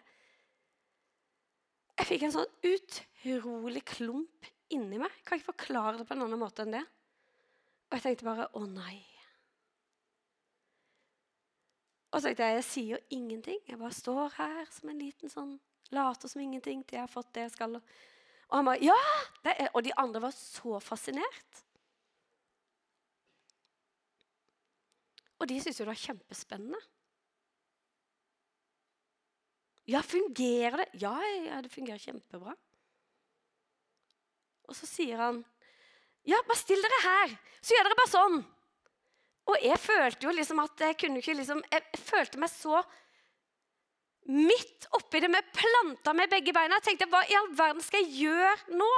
Jeg 1.97 2.09
fikk 2.11 2.27
en 2.27 2.35
sånn 2.35 2.55
utrolig 2.69 3.83
klump 3.89 4.49
inni 4.73 4.99
meg. 5.01 5.13
Jeg 5.17 5.25
kan 5.29 5.41
ikke 5.41 5.53
forklare 5.55 5.97
det 5.97 6.07
på 6.09 6.17
en 6.17 6.27
annen 6.27 6.41
måte 6.41 6.67
enn 6.67 6.75
det. 6.77 6.83
Og 7.89 7.97
jeg 7.97 8.05
tenkte 8.05 8.29
bare 8.29 8.49
å 8.59 8.67
nei. 8.69 8.99
Og 12.11 12.21
så 12.21 12.29
tenkte 12.29 12.51
jeg 12.51 12.59
jeg 12.59 12.69
sier 12.69 12.91
jo 12.97 13.01
ingenting. 13.17 13.63
Jeg 13.65 13.81
bare 13.81 13.97
står 13.97 14.37
her 14.37 14.61
som 14.77 14.93
en 14.93 15.01
liten 15.01 15.33
sånn 15.33 15.57
Later 15.95 16.27
som 16.27 16.41
ingenting 16.43 16.81
til 16.83 16.97
jeg 16.97 17.05
har 17.05 17.13
fått 17.13 17.29
det 17.37 17.45
jeg 17.45 17.53
skal. 17.55 17.77
Og 18.51 18.59
han 18.59 18.69
bare 18.69 18.83
Ja! 18.85 19.69
Og 19.73 19.83
de 19.87 19.95
andre 19.99 20.23
var 20.27 20.35
så 20.35 20.81
fascinert. 20.83 21.63
Og 25.39 25.49
de 25.49 25.59
syntes 25.61 25.81
jo 25.81 25.85
det 25.85 25.93
var 25.93 26.01
kjempespennende. 26.01 26.81
Ja, 29.87 30.01
fungerer 30.03 30.81
det? 30.83 30.89
Ja, 30.99 31.15
ja, 31.47 31.61
det 31.63 31.71
fungerer 31.71 32.03
kjempebra. 32.03 32.57
Og 34.67 34.75
så 34.75 34.89
sier 34.91 35.21
han 35.23 35.45
Ja, 36.27 36.41
bare 36.49 36.59
still 36.59 36.83
dere 36.83 37.03
her, 37.05 37.35
så 37.63 37.77
gjør 37.77 37.87
dere 37.87 37.99
bare 38.01 38.11
sånn. 38.11 38.41
Og 39.47 39.63
jeg 39.63 39.79
følte 39.79 40.27
jo 40.27 40.33
liksom 40.35 40.59
at 40.65 40.83
jeg 40.89 40.97
kunne 40.99 41.23
ikke 41.23 41.37
liksom 41.39 41.63
Jeg 41.71 42.03
følte 42.03 42.41
meg 42.43 42.51
så 42.51 42.81
midt 44.33 44.89
oppi 44.99 45.21
det 45.23 45.31
med 45.31 45.53
planta 45.55 46.13
med 46.17 46.31
begge 46.31 46.55
beina. 46.55 46.79
Jeg 46.81 46.91
tenkte, 46.91 47.09
hva 47.11 47.23
i 47.27 47.37
all 47.39 47.51
verden 47.57 47.85
skal 47.85 48.03
jeg 48.05 48.27
gjøre 48.27 48.79
nå? 48.79 48.91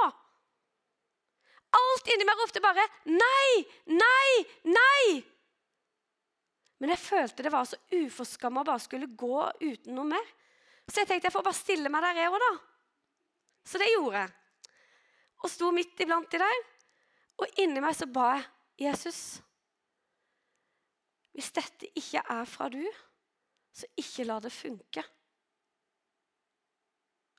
Alt 1.79 2.09
inni 2.09 2.25
meg 2.25 2.41
ropte 2.41 2.62
bare 2.64 2.85
'nei, 3.05 3.51
nei, 3.93 4.31
nei'. 4.64 5.19
Men 6.79 6.95
jeg 6.95 7.03
følte 7.03 7.43
det 7.43 7.53
var 7.53 7.67
så 7.67 7.77
uforskamma 7.91 8.62
å 8.62 8.69
bare 8.71 8.81
skulle 8.81 9.11
gå 9.11 9.41
uten 9.61 9.95
noe 9.95 10.09
mer. 10.14 10.29
Så 10.88 11.03
jeg 11.03 11.09
tenkte 11.11 11.29
jeg 11.29 11.35
får 11.35 11.45
bare 11.45 11.59
stille 11.59 11.91
meg 11.93 12.05
der, 12.07 12.21
jeg 12.23 12.31
òg, 12.33 12.38
da. 12.41 12.53
Så 13.67 13.81
det 13.83 13.91
gjorde 13.93 14.23
jeg. 14.23 14.31
Og 15.45 15.51
sto 15.53 15.71
midt 15.75 16.01
iblant 16.01 16.31
de 16.33 16.41
der. 16.41 16.62
Og 17.43 17.61
inni 17.61 17.83
meg 17.83 17.97
så 17.99 18.07
ba 18.11 18.31
jeg 18.38 18.47
Jesus 18.79 19.43
Hvis 21.35 21.53
dette 21.55 21.91
ikke 21.99 22.23
er 22.35 22.47
fra 22.51 22.67
du, 22.73 22.83
så 23.75 23.87
ikke 23.99 24.25
la 24.27 24.38
det 24.43 24.51
funke. 24.51 25.05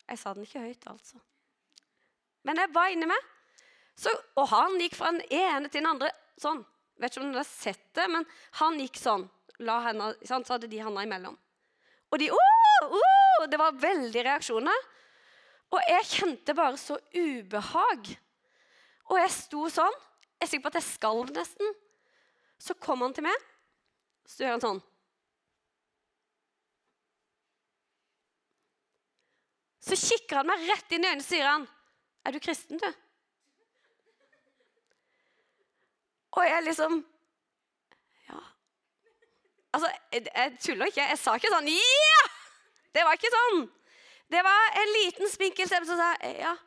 Jeg 0.09 0.19
sa 0.21 0.33
den 0.33 0.47
ikke 0.47 0.63
høyt, 0.63 0.87
altså. 0.89 1.19
Men 2.47 2.61
jeg 2.61 2.71
var 2.73 2.93
inni 2.93 3.07
meg. 3.09 3.27
Så, 3.99 4.11
og 4.39 4.47
han 4.51 4.77
gikk 4.79 4.95
fra 4.97 5.11
den 5.11 5.25
ene 5.27 5.67
til 5.67 5.81
den 5.81 5.91
andre 5.91 6.09
sånn. 6.39 6.63
Vet 6.99 7.13
ikke 7.13 7.23
om 7.23 7.33
dere 7.33 7.43
har 7.43 7.49
sett 7.49 7.83
det, 7.95 8.07
men 8.11 8.25
han 8.61 8.79
gikk 8.79 8.99
sånn. 8.99 9.27
Henne, 9.59 10.13
så 10.23 10.39
hadde 10.53 10.69
de 10.71 10.79
handa 10.79 11.03
imellom. 11.03 11.35
Og 12.09 12.21
de 12.21 12.29
oh, 12.31 12.93
oh, 12.95 13.47
Det 13.51 13.59
var 13.59 13.75
veldig 13.75 14.23
reaksjoner. 14.23 14.85
Og 15.75 15.83
jeg 15.83 16.07
kjente 16.09 16.55
bare 16.57 16.79
så 16.79 16.95
ubehag. 17.13 18.07
Og 19.11 19.19
jeg 19.19 19.33
sto 19.35 19.67
sånn. 19.73 19.97
Jeg 20.39 20.47
er 20.47 20.51
sikker 20.53 20.65
på 20.65 20.71
at 20.71 20.79
jeg 20.79 20.87
skalv 20.87 21.33
nesten. 21.35 21.75
Så 22.59 22.75
kom 22.79 23.03
han 23.03 23.13
til 23.15 23.23
meg, 23.23 23.35
så 24.27 24.43
gjør 24.43 24.55
han 24.55 24.63
sånn. 24.63 24.79
Så 29.89 29.97
kikker 29.97 30.41
han 30.41 30.49
meg 30.49 30.65
rett 30.69 30.91
inn 30.93 31.05
i 31.05 31.09
øynene 31.09 31.23
og 31.23 31.25
sier 31.25 31.47
han, 31.49 31.67
'Er 32.25 32.31
du 32.31 32.39
kristen, 32.39 32.77
du?' 32.77 32.93
Og 36.37 36.45
jeg 36.45 36.63
liksom 36.63 37.05
Ja. 38.29 38.39
Altså, 39.73 39.89
jeg, 40.13 40.27
jeg 40.35 40.57
tuller 40.59 40.85
ikke. 40.85 41.01
Jeg 41.09 41.17
sa 41.17 41.35
ikke 41.35 41.53
sånn 41.53 41.67
'Ja!' 41.67 42.29
Det 42.93 43.03
var 43.05 43.17
ikke 43.17 43.33
sånn. 43.33 43.69
Det 44.29 44.43
var 44.45 44.77
en 44.81 44.93
liten 44.93 45.29
spinkel 45.29 45.67
stemme 45.67 45.85
som 45.89 45.97
sa 45.97 46.13
'ja'. 46.21 46.57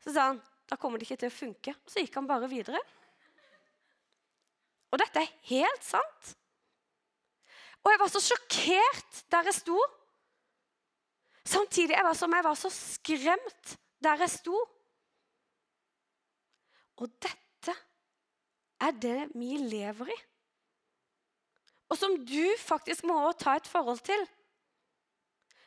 Så 0.00 0.12
sa 0.12 0.20
han 0.32 0.42
'da 0.70 0.76
kommer 0.76 0.98
det 0.98 1.10
ikke 1.10 1.20
til 1.20 1.32
å 1.32 1.38
funke'. 1.38 1.76
Så 1.86 2.00
gikk 2.00 2.14
han 2.14 2.26
bare 2.26 2.48
videre. 2.48 2.80
Og 4.90 4.98
dette 4.98 5.20
er 5.20 5.36
helt 5.50 5.84
sant. 5.84 6.36
Og 7.84 7.92
jeg 7.92 8.00
var 8.00 8.08
så 8.08 8.20
sjokkert 8.20 9.24
der 9.30 9.42
jeg 9.50 9.54
sto. 9.54 9.78
Samtidig 11.44 11.96
jeg 11.96 12.06
var 12.06 12.16
som 12.16 12.32
jeg 12.32 12.44
var 12.46 12.56
så 12.58 12.70
skremt 12.72 13.74
der 14.04 14.22
jeg 14.24 14.32
sto. 14.32 14.60
Og 17.00 17.10
dette 17.20 17.74
er 18.84 18.96
det 19.02 19.18
vi 19.34 19.58
lever 19.60 20.12
i. 20.12 20.16
Og 21.92 21.98
som 22.00 22.16
du 22.26 22.44
faktisk 22.58 23.04
må 23.06 23.18
ta 23.38 23.58
et 23.58 23.68
forhold 23.70 24.00
til. 24.06 24.24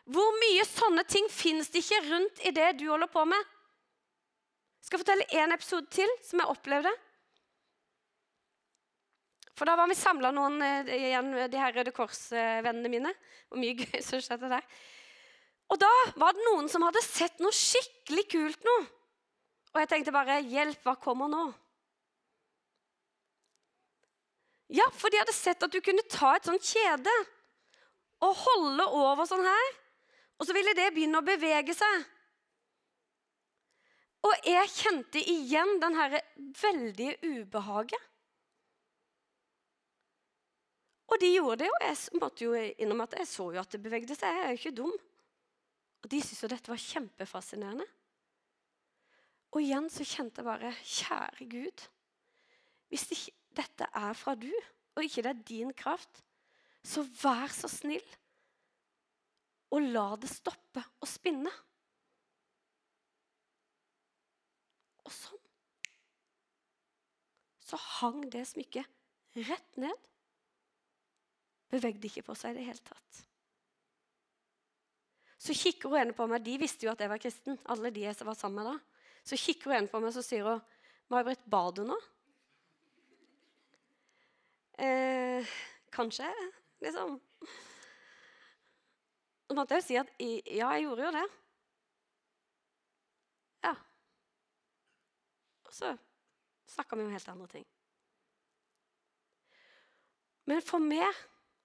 Hvor 0.07 0.37
mye 0.39 0.63
sånne 0.67 1.03
ting 1.07 1.27
fins 1.31 1.69
det 1.71 1.83
ikke 1.83 2.05
rundt 2.07 2.41
i 2.47 2.53
det 2.55 2.77
du 2.79 2.87
holder 2.89 3.11
på 3.11 3.25
med? 3.27 3.53
Jeg 4.79 4.89
skal 4.89 5.01
fortelle 5.03 5.27
én 5.35 5.53
episode 5.53 5.89
til 5.91 6.11
som 6.23 6.39
jeg 6.41 6.53
opplevde. 6.53 6.93
For 9.57 9.67
da 9.67 9.73
var 9.75 9.89
vi 9.89 9.97
samla 9.97 10.29
noen 10.31 10.61
eh, 10.61 10.91
igjen, 11.09 11.31
de 11.51 11.59
her 11.59 11.73
Røde 11.75 11.91
Kors-vennene 11.91 12.91
mine. 12.93 13.11
Og 13.51 13.59
mye 13.59 13.73
gøy 13.79 13.99
som 14.05 14.21
skjedde 14.21 14.51
der. 14.53 14.67
Og 15.67 15.79
da 15.81 15.91
var 16.15 16.35
det 16.35 16.45
noen 16.47 16.69
som 16.71 16.85
hadde 16.87 17.03
sett 17.03 17.41
noe 17.43 17.55
skikkelig 17.55 18.25
kult 18.31 18.67
nå. 18.67 18.75
Og 19.73 19.81
jeg 19.83 19.89
tenkte 19.91 20.15
bare 20.15 20.39
Hjelp, 20.47 20.79
hva 20.85 20.95
kommer 20.99 21.31
nå? 21.31 21.47
Ja, 24.73 24.87
for 24.95 25.11
de 25.11 25.19
hadde 25.19 25.35
sett 25.35 25.63
at 25.63 25.71
du 25.71 25.79
kunne 25.83 26.03
ta 26.11 26.33
et 26.35 26.47
sånt 26.47 26.65
kjede 26.65 27.13
og 28.25 28.33
holde 28.41 28.87
over 28.97 29.27
sånn 29.29 29.45
her. 29.47 29.73
Og 30.37 30.47
så 30.47 30.55
ville 30.55 30.75
det 30.77 30.91
begynne 30.95 31.21
å 31.21 31.25
bevege 31.25 31.75
seg. 31.77 32.05
Og 34.27 34.47
jeg 34.49 34.73
kjente 34.73 35.21
igjen 35.21 35.77
den 35.81 35.95
herre 35.97 36.21
veldige 36.61 37.15
ubehaget. 37.23 38.03
Og 41.07 41.21
de 41.21 41.29
gjorde 41.31 41.61
det, 41.63 41.69
og 41.71 41.83
jeg 41.85 42.19
måtte 42.19 42.43
jo 42.43 42.55
innom 42.57 43.05
at 43.05 43.15
jeg 43.15 43.29
så 43.29 43.45
jo 43.55 43.61
at 43.61 43.71
det 43.71 43.79
bevegde 43.79 44.17
seg. 44.17 44.33
Jeg 44.35 44.43
er 44.43 44.51
jo 44.51 44.59
ikke 44.59 44.77
dum. 44.81 44.97
Og 46.03 46.11
de 46.11 46.19
syntes 46.21 46.43
jo 46.43 46.49
dette 46.51 46.71
var 46.71 46.81
kjempefascinerende. 46.81 47.87
Og 49.55 49.63
igjen 49.63 49.87
så 49.91 50.05
kjente 50.05 50.43
jeg 50.43 50.47
bare 50.47 50.73
Kjære 50.83 51.47
Gud. 51.49 51.85
Hvis 52.91 53.07
ikke 53.15 53.35
dette 53.57 53.87
er 53.95 54.17
fra 54.17 54.35
du, 54.37 54.51
og 54.95 55.03
ikke 55.03 55.23
det 55.25 55.33
er 55.33 55.45
din 55.47 55.73
kraft, 55.77 56.23
så 56.85 57.03
vær 57.21 57.51
så 57.51 57.69
snill 57.71 58.05
og 59.75 59.83
la 59.83 60.05
det 60.19 60.29
stoppe 60.31 60.83
å 61.03 61.09
spinne. 61.09 61.51
Og 65.03 65.11
sånn 65.11 65.43
så 67.67 67.75
hang 67.99 68.21
det 68.31 68.45
smykket 68.47 68.87
rett 69.49 69.79
ned. 69.81 70.05
Bevegde 71.67 72.07
ikke 72.07 72.23
på 72.29 72.35
seg 72.39 72.55
i 72.55 72.61
det 72.61 72.67
hele 72.69 72.83
tatt. 72.87 73.26
Så 75.47 75.55
kikker 75.55 75.93
hun 75.93 76.01
ene 76.01 76.15
på 76.15 76.25
meg. 76.27 76.43
De 76.43 76.57
visste 76.59 76.83
jo 76.83 76.91
at 76.91 76.99
jeg 76.99 77.11
var 77.11 77.21
kristen. 77.23 77.59
alle 77.71 77.91
de 77.95 78.03
jeg 78.03 78.25
var 78.27 78.35
sammen 78.35 78.59
med 78.59 78.73
da. 78.73 79.05
Så 79.23 79.39
kikker 79.39 79.71
hun 79.71 79.77
ene 79.77 79.91
på 79.91 80.01
meg 80.03 80.11
så 80.15 80.23
sier 80.25 80.43
hun, 80.43 80.61
'May-Britt, 81.07 81.45
ba 81.47 81.71
du 81.71 81.83
nå?' 81.87 82.01
Eh, 84.77 85.47
kanskje, 85.89 86.27
liksom. 86.83 87.19
Så 89.47 89.55
måtte 89.55 89.73
jeg 89.73 89.81
jo 89.81 89.87
si 89.87 89.95
at 89.97 90.11
ja, 90.19 90.67
jeg 90.75 90.83
gjorde 90.83 91.05
jo 91.05 91.11
det. 91.15 91.23
Ja. 93.63 93.73
Og 95.65 95.73
så 95.73 95.95
snakka 96.67 96.95
vi 96.95 97.07
om 97.07 97.15
helt 97.15 97.31
andre 97.31 97.47
ting. 97.47 97.65
Men 100.45 100.61
for 100.61 100.83
meg 100.83 101.09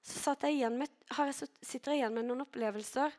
så 0.03 0.35
jeg 0.42 0.73
med, 0.73 0.88
jeg, 1.11 1.49
sitter 1.62 1.92
jeg 1.92 2.01
igjen 2.01 2.14
med 2.14 2.27
noen 2.27 2.47
opplevelser. 2.47 3.12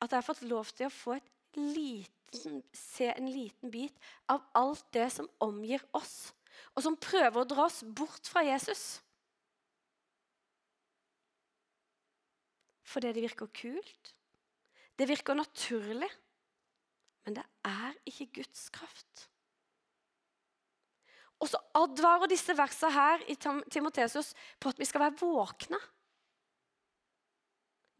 At 0.00 0.10
jeg 0.10 0.18
har 0.18 0.26
fått 0.26 0.46
lov 0.48 0.70
til 0.74 0.88
å 0.88 0.94
få 0.94 1.18
liten, 1.58 2.62
se 2.72 3.10
en 3.12 3.30
liten 3.30 3.72
bit 3.72 3.96
av 4.30 4.44
alt 4.58 4.86
det 4.94 5.08
som 5.14 5.28
omgir 5.42 5.82
oss, 5.96 6.32
og 6.74 6.84
som 6.84 6.98
prøver 7.00 7.42
å 7.42 7.48
dra 7.48 7.66
oss 7.66 7.82
bort 7.84 8.30
fra 8.30 8.44
Jesus. 8.46 9.00
Fordi 12.90 13.12
det 13.14 13.22
virker 13.22 13.50
kult. 13.54 14.14
Det 14.98 15.06
virker 15.08 15.38
naturlig. 15.38 16.10
Men 17.24 17.36
det 17.38 17.44
er 17.66 17.94
ikke 18.08 18.30
Guds 18.40 18.66
kraft. 18.74 19.28
Og 21.40 21.48
så 21.48 21.60
advarer 21.78 22.28
disse 22.28 22.52
versene 22.56 22.92
her 22.92 23.22
i 23.32 23.36
Timoteus 23.72 24.34
på 24.60 24.72
at 24.72 24.80
vi 24.80 24.88
skal 24.88 25.06
være 25.06 25.20
våkne. 25.22 25.78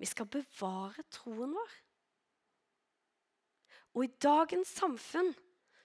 Vi 0.00 0.08
skal 0.08 0.28
bevare 0.32 1.04
troen 1.12 1.52
vår. 1.52 1.76
Og 3.96 4.04
i 4.06 4.12
dagens 4.22 4.72
samfunn 4.78 5.32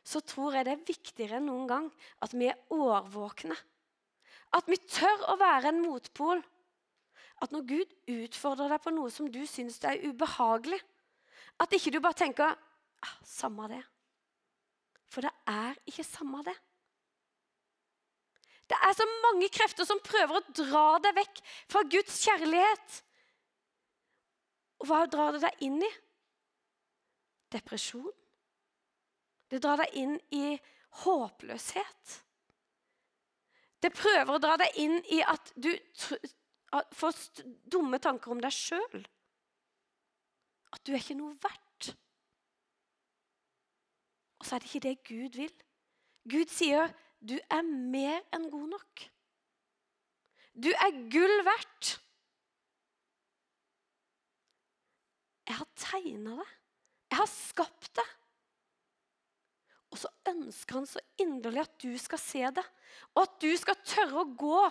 så 0.06 0.22
tror 0.22 0.56
jeg 0.56 0.68
det 0.68 0.76
er 0.76 0.84
viktigere 0.88 1.40
enn 1.40 1.50
noen 1.50 1.66
gang 1.70 1.88
at 2.24 2.36
vi 2.38 2.48
er 2.52 2.60
årvåkne. 2.74 3.56
At 4.56 4.70
vi 4.72 4.78
tør 4.88 5.26
å 5.34 5.40
være 5.42 5.72
en 5.74 5.82
motpol. 5.84 6.44
At 7.44 7.52
når 7.52 7.66
Gud 7.68 7.96
utfordrer 8.14 8.72
deg 8.72 8.84
på 8.86 8.94
noe 8.94 9.12
som 9.12 9.28
du 9.32 9.42
syns 9.50 9.82
er 9.84 10.04
ubehagelig, 10.06 10.80
at 11.60 11.74
ikke 11.76 11.92
du 11.96 12.00
bare 12.04 12.20
tenker 12.20 12.54
ah, 12.54 13.18
'samme 13.24 13.68
det'. 13.72 13.84
For 15.12 15.24
det 15.24 15.32
er 15.48 15.76
ikke 15.88 16.04
samme 16.04 16.44
det. 16.44 16.56
Det 18.70 18.78
er 18.82 18.94
så 18.98 19.06
mange 19.24 19.50
krefter 19.54 19.86
som 19.86 20.02
prøver 20.04 20.40
å 20.40 20.54
dra 20.58 20.86
deg 21.04 21.18
vekk 21.20 21.42
fra 21.70 21.84
Guds 21.86 22.18
kjærlighet. 22.26 23.02
Og 24.86 24.92
hva 24.92 25.06
drar 25.10 25.34
det 25.34 25.42
deg 25.42 25.64
inn 25.66 25.80
i? 25.82 25.90
Depresjon. 27.56 28.12
Det 29.50 29.58
drar 29.64 29.82
deg 29.82 29.96
inn 29.98 30.14
i 30.38 30.60
håpløshet. 31.02 32.12
Det 33.82 33.90
prøver 33.98 34.30
å 34.36 34.42
dra 34.42 34.60
deg 34.62 34.78
inn 34.84 35.00
i 35.10 35.24
at 35.26 35.50
du 35.58 35.72
får 36.94 37.18
dumme 37.66 37.98
tanker 38.02 38.36
om 38.36 38.46
deg 38.46 38.54
sjøl. 38.54 39.02
At 40.70 40.86
du 40.86 40.94
er 40.94 41.02
ikke 41.02 41.18
noe 41.18 41.34
verdt. 41.42 41.96
Og 44.38 44.46
så 44.46 44.56
er 44.56 44.62
det 44.62 44.70
ikke 44.70 44.86
det 44.86 44.96
Gud 45.10 45.42
vil. 45.42 45.60
Gud 46.30 46.54
sier 46.54 46.94
du 47.26 47.40
er 47.50 47.66
mer 47.66 48.22
enn 48.38 48.52
god 48.54 48.70
nok. 48.78 49.06
Du 50.54 50.70
er 50.70 51.06
gull 51.10 51.40
verdt. 51.50 51.96
Jeg 55.46 55.60
har 55.60 55.68
tegna 55.78 56.38
det. 56.42 56.52
Jeg 57.12 57.20
har 57.22 57.30
skapt 57.30 57.92
det. 58.00 58.06
Og 59.94 60.00
så 60.02 60.10
ønsker 60.28 60.80
han 60.80 60.88
så 60.90 61.02
inderlig 61.22 61.62
at 61.64 61.76
du 61.80 61.94
skal 62.02 62.20
se 62.20 62.42
det, 62.58 62.64
og 63.16 63.22
at 63.22 63.36
du 63.40 63.52
skal 63.56 63.78
tørre 63.88 64.24
å 64.26 64.32
gå 64.36 64.62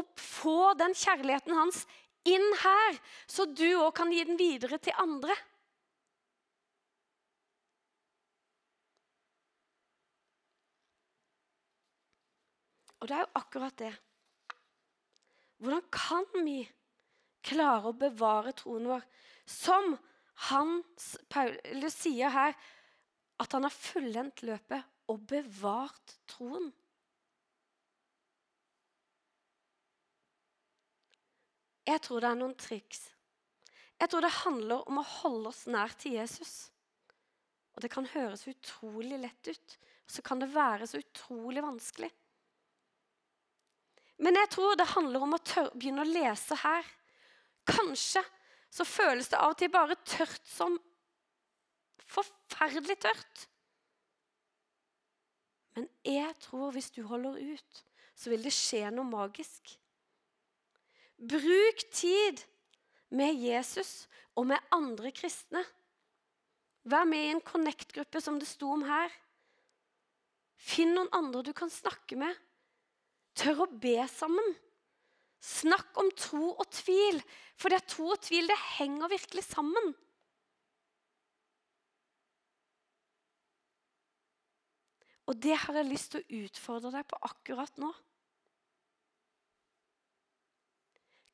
og 0.00 0.12
få 0.16 0.72
den 0.80 0.94
kjærligheten 0.96 1.52
hans 1.58 1.82
inn 2.24 2.46
her, 2.62 3.00
så 3.28 3.44
du 3.50 3.66
òg 3.74 3.90
kan 3.98 4.12
gi 4.14 4.22
den 4.24 4.38
videre 4.40 4.78
til 4.80 4.96
andre. 5.02 5.34
Og 13.02 13.10
det 13.10 13.18
er 13.18 13.24
jo 13.26 13.32
akkurat 13.42 13.76
det. 13.82 13.92
Hvordan 15.58 15.84
kan 15.92 16.46
vi 16.46 16.60
klare 17.42 17.90
å 17.90 17.98
bevare 17.98 18.54
troen 18.54 18.86
vår 18.86 19.04
som 19.50 19.96
han, 20.48 20.80
Paulus 21.30 21.96
sier 22.02 22.32
her 22.34 22.56
at 23.42 23.54
han 23.54 23.66
har 23.66 23.74
fullendt 23.74 24.42
løpet 24.46 25.10
og 25.10 25.22
bevart 25.30 26.16
troen? 26.30 26.70
Jeg 31.86 32.02
tror 32.02 32.22
det 32.22 32.30
er 32.30 32.38
noen 32.38 32.54
triks. 32.58 33.08
Jeg 33.98 34.10
tror 34.10 34.24
det 34.24 34.34
handler 34.42 34.86
om 34.90 34.98
å 34.98 35.08
holde 35.22 35.50
oss 35.50 35.64
nær 35.70 35.94
til 35.98 36.16
Jesus. 36.18 36.72
Og 37.74 37.82
Det 37.82 37.90
kan 37.92 38.06
høres 38.12 38.46
utrolig 38.50 39.18
lett 39.18 39.48
ut, 39.48 39.78
så 40.06 40.22
kan 40.22 40.42
det 40.42 40.50
være 40.52 40.86
så 40.86 41.00
utrolig 41.00 41.62
vanskelig. 41.64 42.10
Men 44.22 44.36
jeg 44.38 44.50
tror 44.54 44.76
det 44.78 44.90
handler 44.92 45.24
om 45.24 45.34
å 45.34 45.42
tørre, 45.42 45.72
begynne 45.74 46.04
å 46.04 46.10
lese 46.10 46.58
her. 46.62 46.86
Kanskje 47.66 48.22
så 48.72 48.86
føles 48.88 49.28
det 49.28 49.40
av 49.40 49.52
og 49.52 49.58
til 49.60 49.72
bare 49.72 49.98
tørt 50.08 50.46
som 50.48 50.78
forferdelig 52.08 52.96
tørt. 53.04 53.46
Men 55.76 55.88
jeg 56.08 56.32
tror 56.44 56.72
hvis 56.72 56.90
du 56.92 57.02
holder 57.08 57.36
ut, 57.36 57.82
så 58.16 58.32
vil 58.32 58.44
det 58.44 58.54
skje 58.54 58.86
noe 58.92 59.08
magisk. 59.08 59.74
Bruk 61.16 61.84
tid 61.92 62.40
med 63.12 63.36
Jesus 63.40 64.06
og 64.36 64.48
med 64.50 64.72
andre 64.72 65.12
kristne. 65.14 65.62
Vær 66.88 67.06
med 67.06 67.26
i 67.26 67.32
en 67.34 67.44
Connect-gruppe 67.44 68.20
som 68.24 68.40
det 68.40 68.48
sto 68.48 68.72
om 68.74 68.82
her. 68.88 69.12
Finn 70.56 70.94
noen 70.96 71.12
andre 71.14 71.44
du 71.46 71.52
kan 71.56 71.70
snakke 71.70 72.18
med. 72.18 72.32
Tør 73.38 73.64
å 73.66 73.70
be 73.70 74.00
sammen. 74.10 74.54
Snakk 75.42 75.96
om 75.98 76.10
tro 76.14 76.52
og 76.52 76.68
tvil, 76.70 77.18
for 77.58 77.72
det 77.72 77.80
er 77.80 77.90
tro 77.90 78.12
og 78.14 78.20
tvil 78.22 78.46
det 78.46 78.58
henger 78.76 79.10
virkelig 79.10 79.42
sammen. 79.48 79.90
Og 85.30 85.38
det 85.42 85.56
har 85.64 85.78
jeg 85.78 85.88
lyst 85.88 86.12
til 86.12 86.22
å 86.22 86.40
utfordre 86.44 86.92
deg 86.94 87.06
på 87.10 87.18
akkurat 87.26 87.82
nå. 87.82 87.90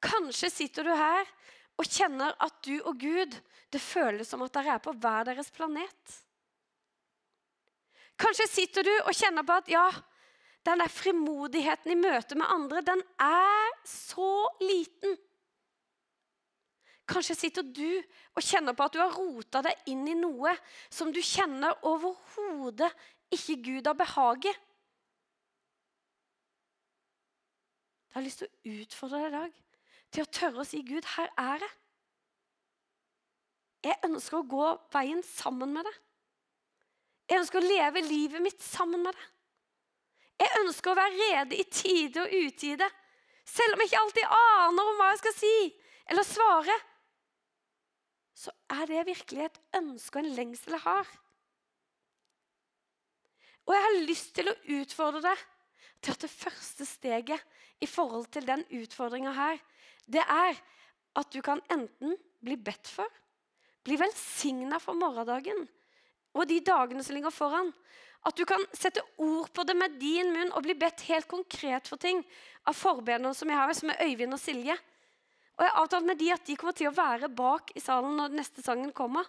Kanskje 0.05 0.51
sitter 0.53 0.87
du 0.87 0.92
her 0.94 1.29
og 1.79 1.88
kjenner 1.90 2.37
at 2.44 2.59
du 2.66 2.77
og 2.79 3.01
Gud 3.03 3.35
Det 3.68 3.81
føles 3.83 4.29
som 4.31 4.40
at 4.47 4.55
dere 4.55 4.79
er 4.79 4.81
på 4.81 4.94
hver 4.97 5.27
deres 5.29 5.51
planet. 5.53 6.12
Kanskje 8.16 8.47
sitter 8.49 8.87
du 8.87 8.94
og 9.03 9.12
kjenner 9.12 9.44
på 9.44 9.59
at 9.61 9.68
ja, 9.68 9.85
den 10.68 10.83
der 10.83 10.92
frimodigheten 10.92 11.94
i 11.94 11.96
møte 11.96 12.37
med 12.37 12.50
andre, 12.52 12.85
den 12.85 13.00
er 13.24 13.72
så 13.88 14.33
liten. 14.61 15.16
Kanskje 17.09 17.38
sitter 17.38 17.64
du 17.64 18.02
og 18.37 18.44
kjenner 18.44 18.76
på 18.76 18.85
at 18.85 18.92
du 18.92 19.00
har 19.00 19.14
rota 19.16 19.62
deg 19.64 19.88
inn 19.88 20.04
i 20.12 20.16
noe 20.18 20.52
som 20.92 21.12
du 21.14 21.22
kjenner 21.24 21.78
overhodet 21.88 22.90
ikke 23.33 23.57
Gud 23.64 23.88
har 23.88 23.96
behag 23.96 24.50
i. 24.50 24.52
Jeg 28.09 28.16
har 28.18 28.26
lyst 28.26 28.42
til 28.42 28.50
å 28.50 28.76
utfordre 28.83 29.22
deg 29.22 29.28
i 29.28 29.37
dag 29.38 29.57
til 30.09 30.24
å 30.24 30.33
tørre 30.33 30.62
å 30.64 30.68
si, 30.68 30.83
'Gud, 30.83 31.04
her 31.16 31.33
er 31.37 31.64
jeg'. 31.64 31.74
Jeg 33.88 34.00
ønsker 34.09 34.40
å 34.40 34.48
gå 34.48 34.68
veien 34.92 35.20
sammen 35.22 35.72
med 35.72 35.87
deg. 35.87 35.98
Jeg 37.28 37.40
ønsker 37.42 37.61
å 37.61 37.68
leve 37.68 38.02
livet 38.04 38.42
mitt 38.42 38.62
sammen 38.64 39.04
med 39.04 39.14
deg. 39.14 39.38
Jeg 40.38 40.62
ønsker 40.62 40.92
å 40.92 40.98
være 40.98 41.18
rede 41.18 41.59
i 41.59 41.66
tide 41.66 42.22
og 42.24 42.35
utide. 42.46 42.88
Selv 43.48 43.74
om 43.74 43.83
jeg 43.83 43.90
ikke 43.90 44.03
alltid 44.05 44.35
aner 44.38 44.90
om 44.90 45.01
hva 45.01 45.11
jeg 45.12 45.22
skal 45.22 45.37
si 45.38 45.55
eller 46.09 46.27
svare. 46.27 46.77
Så 48.38 48.53
er 48.70 48.85
det 48.87 49.07
virkelig 49.09 49.48
et 49.48 49.61
ønske 49.81 50.20
og 50.20 50.24
en 50.24 50.37
lengsel 50.37 50.77
jeg 50.77 50.85
har. 50.85 51.09
Og 53.68 53.74
jeg 53.74 53.85
har 53.85 53.96
lyst 54.09 54.31
til 54.37 54.48
å 54.48 54.59
utfordre 54.79 55.24
deg 55.27 55.46
til 56.05 56.14
at 56.14 56.22
det 56.22 56.31
første 56.33 56.87
steget 56.87 57.83
i 57.83 57.88
forhold 57.90 58.29
til 58.33 58.46
den 58.46 58.62
utfordringa 58.79 59.35
her, 59.35 59.59
det 60.07 60.22
er 60.22 60.57
at 61.18 61.33
du 61.35 61.42
kan 61.44 61.61
enten 61.72 62.14
bli 62.44 62.57
bedt 62.57 62.88
for, 62.88 63.11
bli 63.85 63.98
velsigna 63.98 64.79
for 64.83 64.96
morgendagen 64.98 65.66
og 66.38 66.46
de 66.48 66.61
dagene 66.64 67.03
som 67.05 67.16
ligger 67.16 67.35
foran. 67.35 67.72
At 68.26 68.37
du 68.37 68.44
kan 68.48 68.62
sette 68.76 69.02
ord 69.22 69.50
på 69.54 69.64
det 69.66 69.76
med 69.78 69.94
din 70.00 70.33
munn 70.35 70.50
og 70.52 70.64
bli 70.66 70.74
bedt 70.78 71.07
helt 71.09 71.28
konkret 71.31 71.88
for 71.88 72.00
ting 72.02 72.24
av 72.68 72.76
forbederne 72.76 73.35
som 73.37 73.50
jeg 73.50 73.61
har, 73.61 73.74
som 73.76 73.92
er 73.92 74.02
Øyvind 74.09 74.35
og 74.35 74.42
Silje. 74.42 74.74
Og 75.59 75.64
jeg 75.64 75.72
har 75.74 75.83
avtalt 75.83 76.07
med 76.07 76.18
de 76.20 76.33
at 76.35 76.44
de 76.46 76.57
kommer 76.59 76.76
til 76.76 76.90
å 76.90 76.94
være 76.94 77.31
bak 77.35 77.72
i 77.78 77.83
salen 77.83 78.18
når 78.18 78.37
neste 78.38 78.62
sangen 78.62 78.92
kommer. 78.94 79.26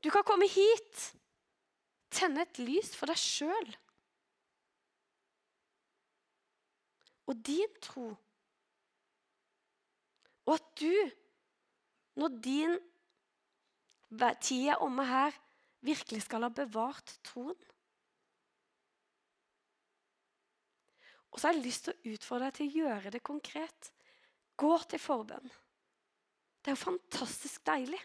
Du 0.00 0.10
kan 0.12 0.24
komme 0.26 0.48
hit, 0.48 1.06
tenne 2.14 2.44
et 2.46 2.60
lys 2.62 2.92
for 2.96 3.10
deg 3.10 3.18
sjøl. 3.20 3.72
Og 7.30 7.38
din 7.46 7.74
tro. 7.84 8.08
Og 10.48 10.56
at 10.56 10.70
du, 10.80 10.94
når 12.18 12.38
din 12.42 12.78
tid 14.42 14.72
er 14.72 14.82
omme 14.82 15.04
her, 15.06 15.36
virkelig 15.84 16.24
skal 16.26 16.44
ha 16.44 16.50
bevart 16.52 17.14
troen. 17.26 17.58
Og 21.30 21.38
så 21.38 21.48
har 21.48 21.56
jeg 21.56 21.64
lyst 21.64 21.86
til 21.86 21.94
å 21.94 22.14
utfordre 22.14 22.48
deg 22.48 22.56
til 22.56 22.68
å 22.68 22.84
gjøre 22.84 23.12
det 23.14 23.22
konkret. 23.26 23.90
Gå 24.58 24.72
til 24.90 25.00
forbønn. 25.00 25.52
Det 26.60 26.72
er 26.72 26.76
jo 26.76 26.82
fantastisk 26.82 27.62
deilig. 27.64 28.00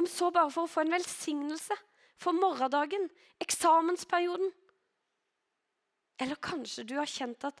Om 0.00 0.08
så 0.08 0.30
bare 0.34 0.50
for 0.54 0.66
å 0.66 0.70
få 0.70 0.82
en 0.84 0.94
velsignelse 0.94 1.76
for 2.20 2.36
morgendagen, 2.36 3.06
eksamensperioden. 3.42 4.50
Eller 6.20 6.40
kanskje 6.42 6.86
du 6.88 6.96
har 6.98 7.08
kjent 7.08 7.44
at 7.48 7.60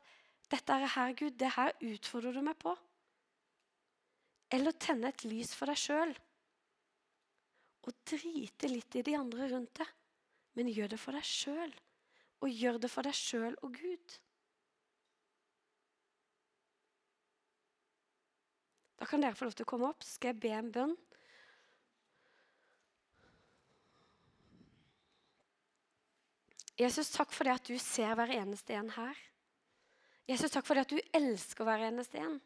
dette 0.50 0.74
er 0.74 0.90
her, 0.96 1.12
Gud, 1.16 1.36
det 1.38 1.52
her 1.54 1.76
utfordrer 1.84 2.34
du 2.34 2.42
meg 2.44 2.58
på. 2.60 2.74
Eller 4.50 4.74
tenne 4.82 5.12
et 5.12 5.24
lys 5.28 5.52
for 5.54 5.70
deg 5.70 5.78
sjøl 5.78 6.16
og 7.86 7.96
drite 8.06 8.68
litt 8.70 8.96
i 8.98 9.04
de 9.06 9.16
andre 9.18 9.48
rundt 9.52 9.80
deg. 9.80 9.92
Men 10.58 10.72
gjør 10.72 10.90
det 10.92 10.98
for 11.00 11.16
deg 11.16 11.26
sjøl, 11.26 11.72
og 12.42 12.58
gjør 12.62 12.80
det 12.82 12.90
for 12.90 13.06
deg 13.06 13.16
sjøl 13.16 13.54
og 13.62 13.76
Gud. 13.78 14.16
Da 19.00 19.06
kan 19.08 19.22
dere 19.22 19.36
få 19.38 19.46
lov 19.48 19.54
til 19.56 19.64
å 19.64 19.70
komme 19.70 19.88
opp, 19.88 20.04
så 20.04 20.18
skal 20.18 20.34
jeg 20.34 20.42
be 20.42 20.52
en 20.52 20.74
bønn. 20.74 20.98
Jesus, 26.80 27.10
takk 27.12 27.32
for 27.32 27.44
det 27.48 27.58
at 27.58 27.68
du 27.68 27.76
ser 27.80 28.14
hver 28.16 28.32
eneste 28.32 28.76
en 28.76 28.88
her. 28.94 29.16
Jesus, 30.28 30.52
takk 30.52 30.64
for 30.68 30.76
det 30.76 30.86
at 30.86 30.92
du 30.92 31.16
elsker 31.16 31.66
hver 31.66 31.82
eneste 31.88 32.20
en. 32.20 32.38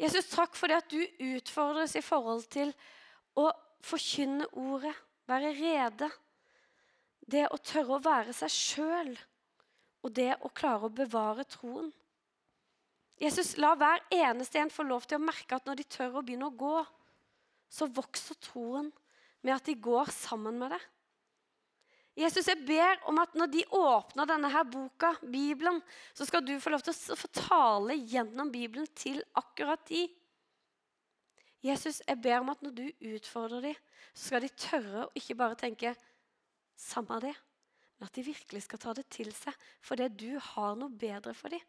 Jesus, 0.00 0.28
takk 0.28 0.56
for 0.56 0.68
det 0.68 0.80
at 0.82 0.90
du 0.92 1.00
utfordres 1.36 1.94
i 1.96 2.04
forhold 2.04 2.44
til 2.52 2.72
å 3.38 3.48
forkynne 3.84 4.46
ordet, 4.56 4.94
være 5.26 5.52
rede. 5.56 6.08
Det 7.26 7.46
å 7.50 7.58
tørre 7.58 7.96
å 7.96 8.02
være 8.04 8.34
seg 8.36 8.52
sjøl, 8.52 9.14
og 10.06 10.12
det 10.14 10.32
å 10.46 10.52
klare 10.54 10.86
å 10.86 10.94
bevare 10.94 11.46
troen. 11.50 11.90
Jesus, 13.18 13.56
la 13.58 13.72
hver 13.78 14.02
eneste 14.12 14.60
en 14.60 14.70
få 14.72 14.84
lov 14.86 15.06
til 15.08 15.18
å 15.18 15.24
merke 15.24 15.56
at 15.56 15.66
når 15.66 15.80
de 15.80 15.88
tør 15.88 16.18
å 16.18 16.24
begynne 16.24 16.50
å 16.50 16.54
gå, 16.54 16.82
så 17.72 17.88
vokser 17.90 18.38
troen 18.44 18.92
med 19.42 19.56
at 19.56 19.66
de 19.66 19.74
går 19.80 20.12
sammen 20.14 20.58
med 20.60 20.74
deg. 20.76 20.84
Jesus, 22.16 22.46
jeg 22.48 22.62
ber 22.64 23.02
om 23.10 23.18
at 23.20 23.34
når 23.36 23.50
de 23.52 23.62
åpner 23.76 24.28
denne 24.28 24.48
her 24.48 24.64
boka, 24.68 25.10
Bibelen, 25.20 25.82
så 26.16 26.24
skal 26.24 26.44
du 26.44 26.54
få 26.60 26.72
lov 26.72 26.84
til 26.84 26.94
å 26.96 27.18
få 27.18 27.28
tale 27.36 27.98
gjennom 27.98 28.48
Bibelen 28.52 28.88
til 28.96 29.20
akkurat 29.36 29.82
de. 29.90 30.06
Jesus, 31.64 32.02
jeg 32.06 32.20
ber 32.22 32.40
om 32.40 32.50
at 32.52 32.62
når 32.62 32.74
du 32.76 32.84
utfordrer 33.14 33.60
dem, 33.70 33.78
så 34.14 34.28
skal 34.28 34.44
de 34.44 34.52
tørre 34.60 35.06
å 35.06 35.12
ikke 35.16 35.38
bare 35.38 35.58
tenke 35.58 35.94
'samme 36.76 37.20
det', 37.20 37.42
men 37.98 38.06
at 38.06 38.14
de 38.14 38.22
virkelig 38.22 38.62
skal 38.62 38.78
ta 38.78 38.92
det 38.92 39.08
til 39.10 39.32
seg 39.32 39.54
fordi 39.80 40.08
du 40.08 40.38
har 40.38 40.76
noe 40.76 40.90
bedre 40.90 41.34
for 41.34 41.48
dem. 41.48 41.60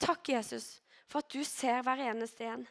Takk, 0.00 0.28
Jesus, 0.28 0.80
for 1.06 1.18
at 1.18 1.32
du 1.32 1.44
ser 1.44 1.82
hver 1.82 2.00
eneste 2.00 2.44
en. 2.44 2.66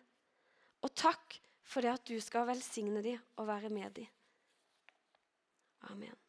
Og 0.82 0.96
takk 0.96 1.38
for 1.64 1.86
det 1.86 1.94
at 1.94 2.08
du 2.08 2.18
skal 2.20 2.48
velsigne 2.48 3.04
dem 3.04 3.20
og 3.38 3.48
være 3.48 3.70
med 3.70 3.92
dem. 3.92 4.08
Amen. 5.82 6.29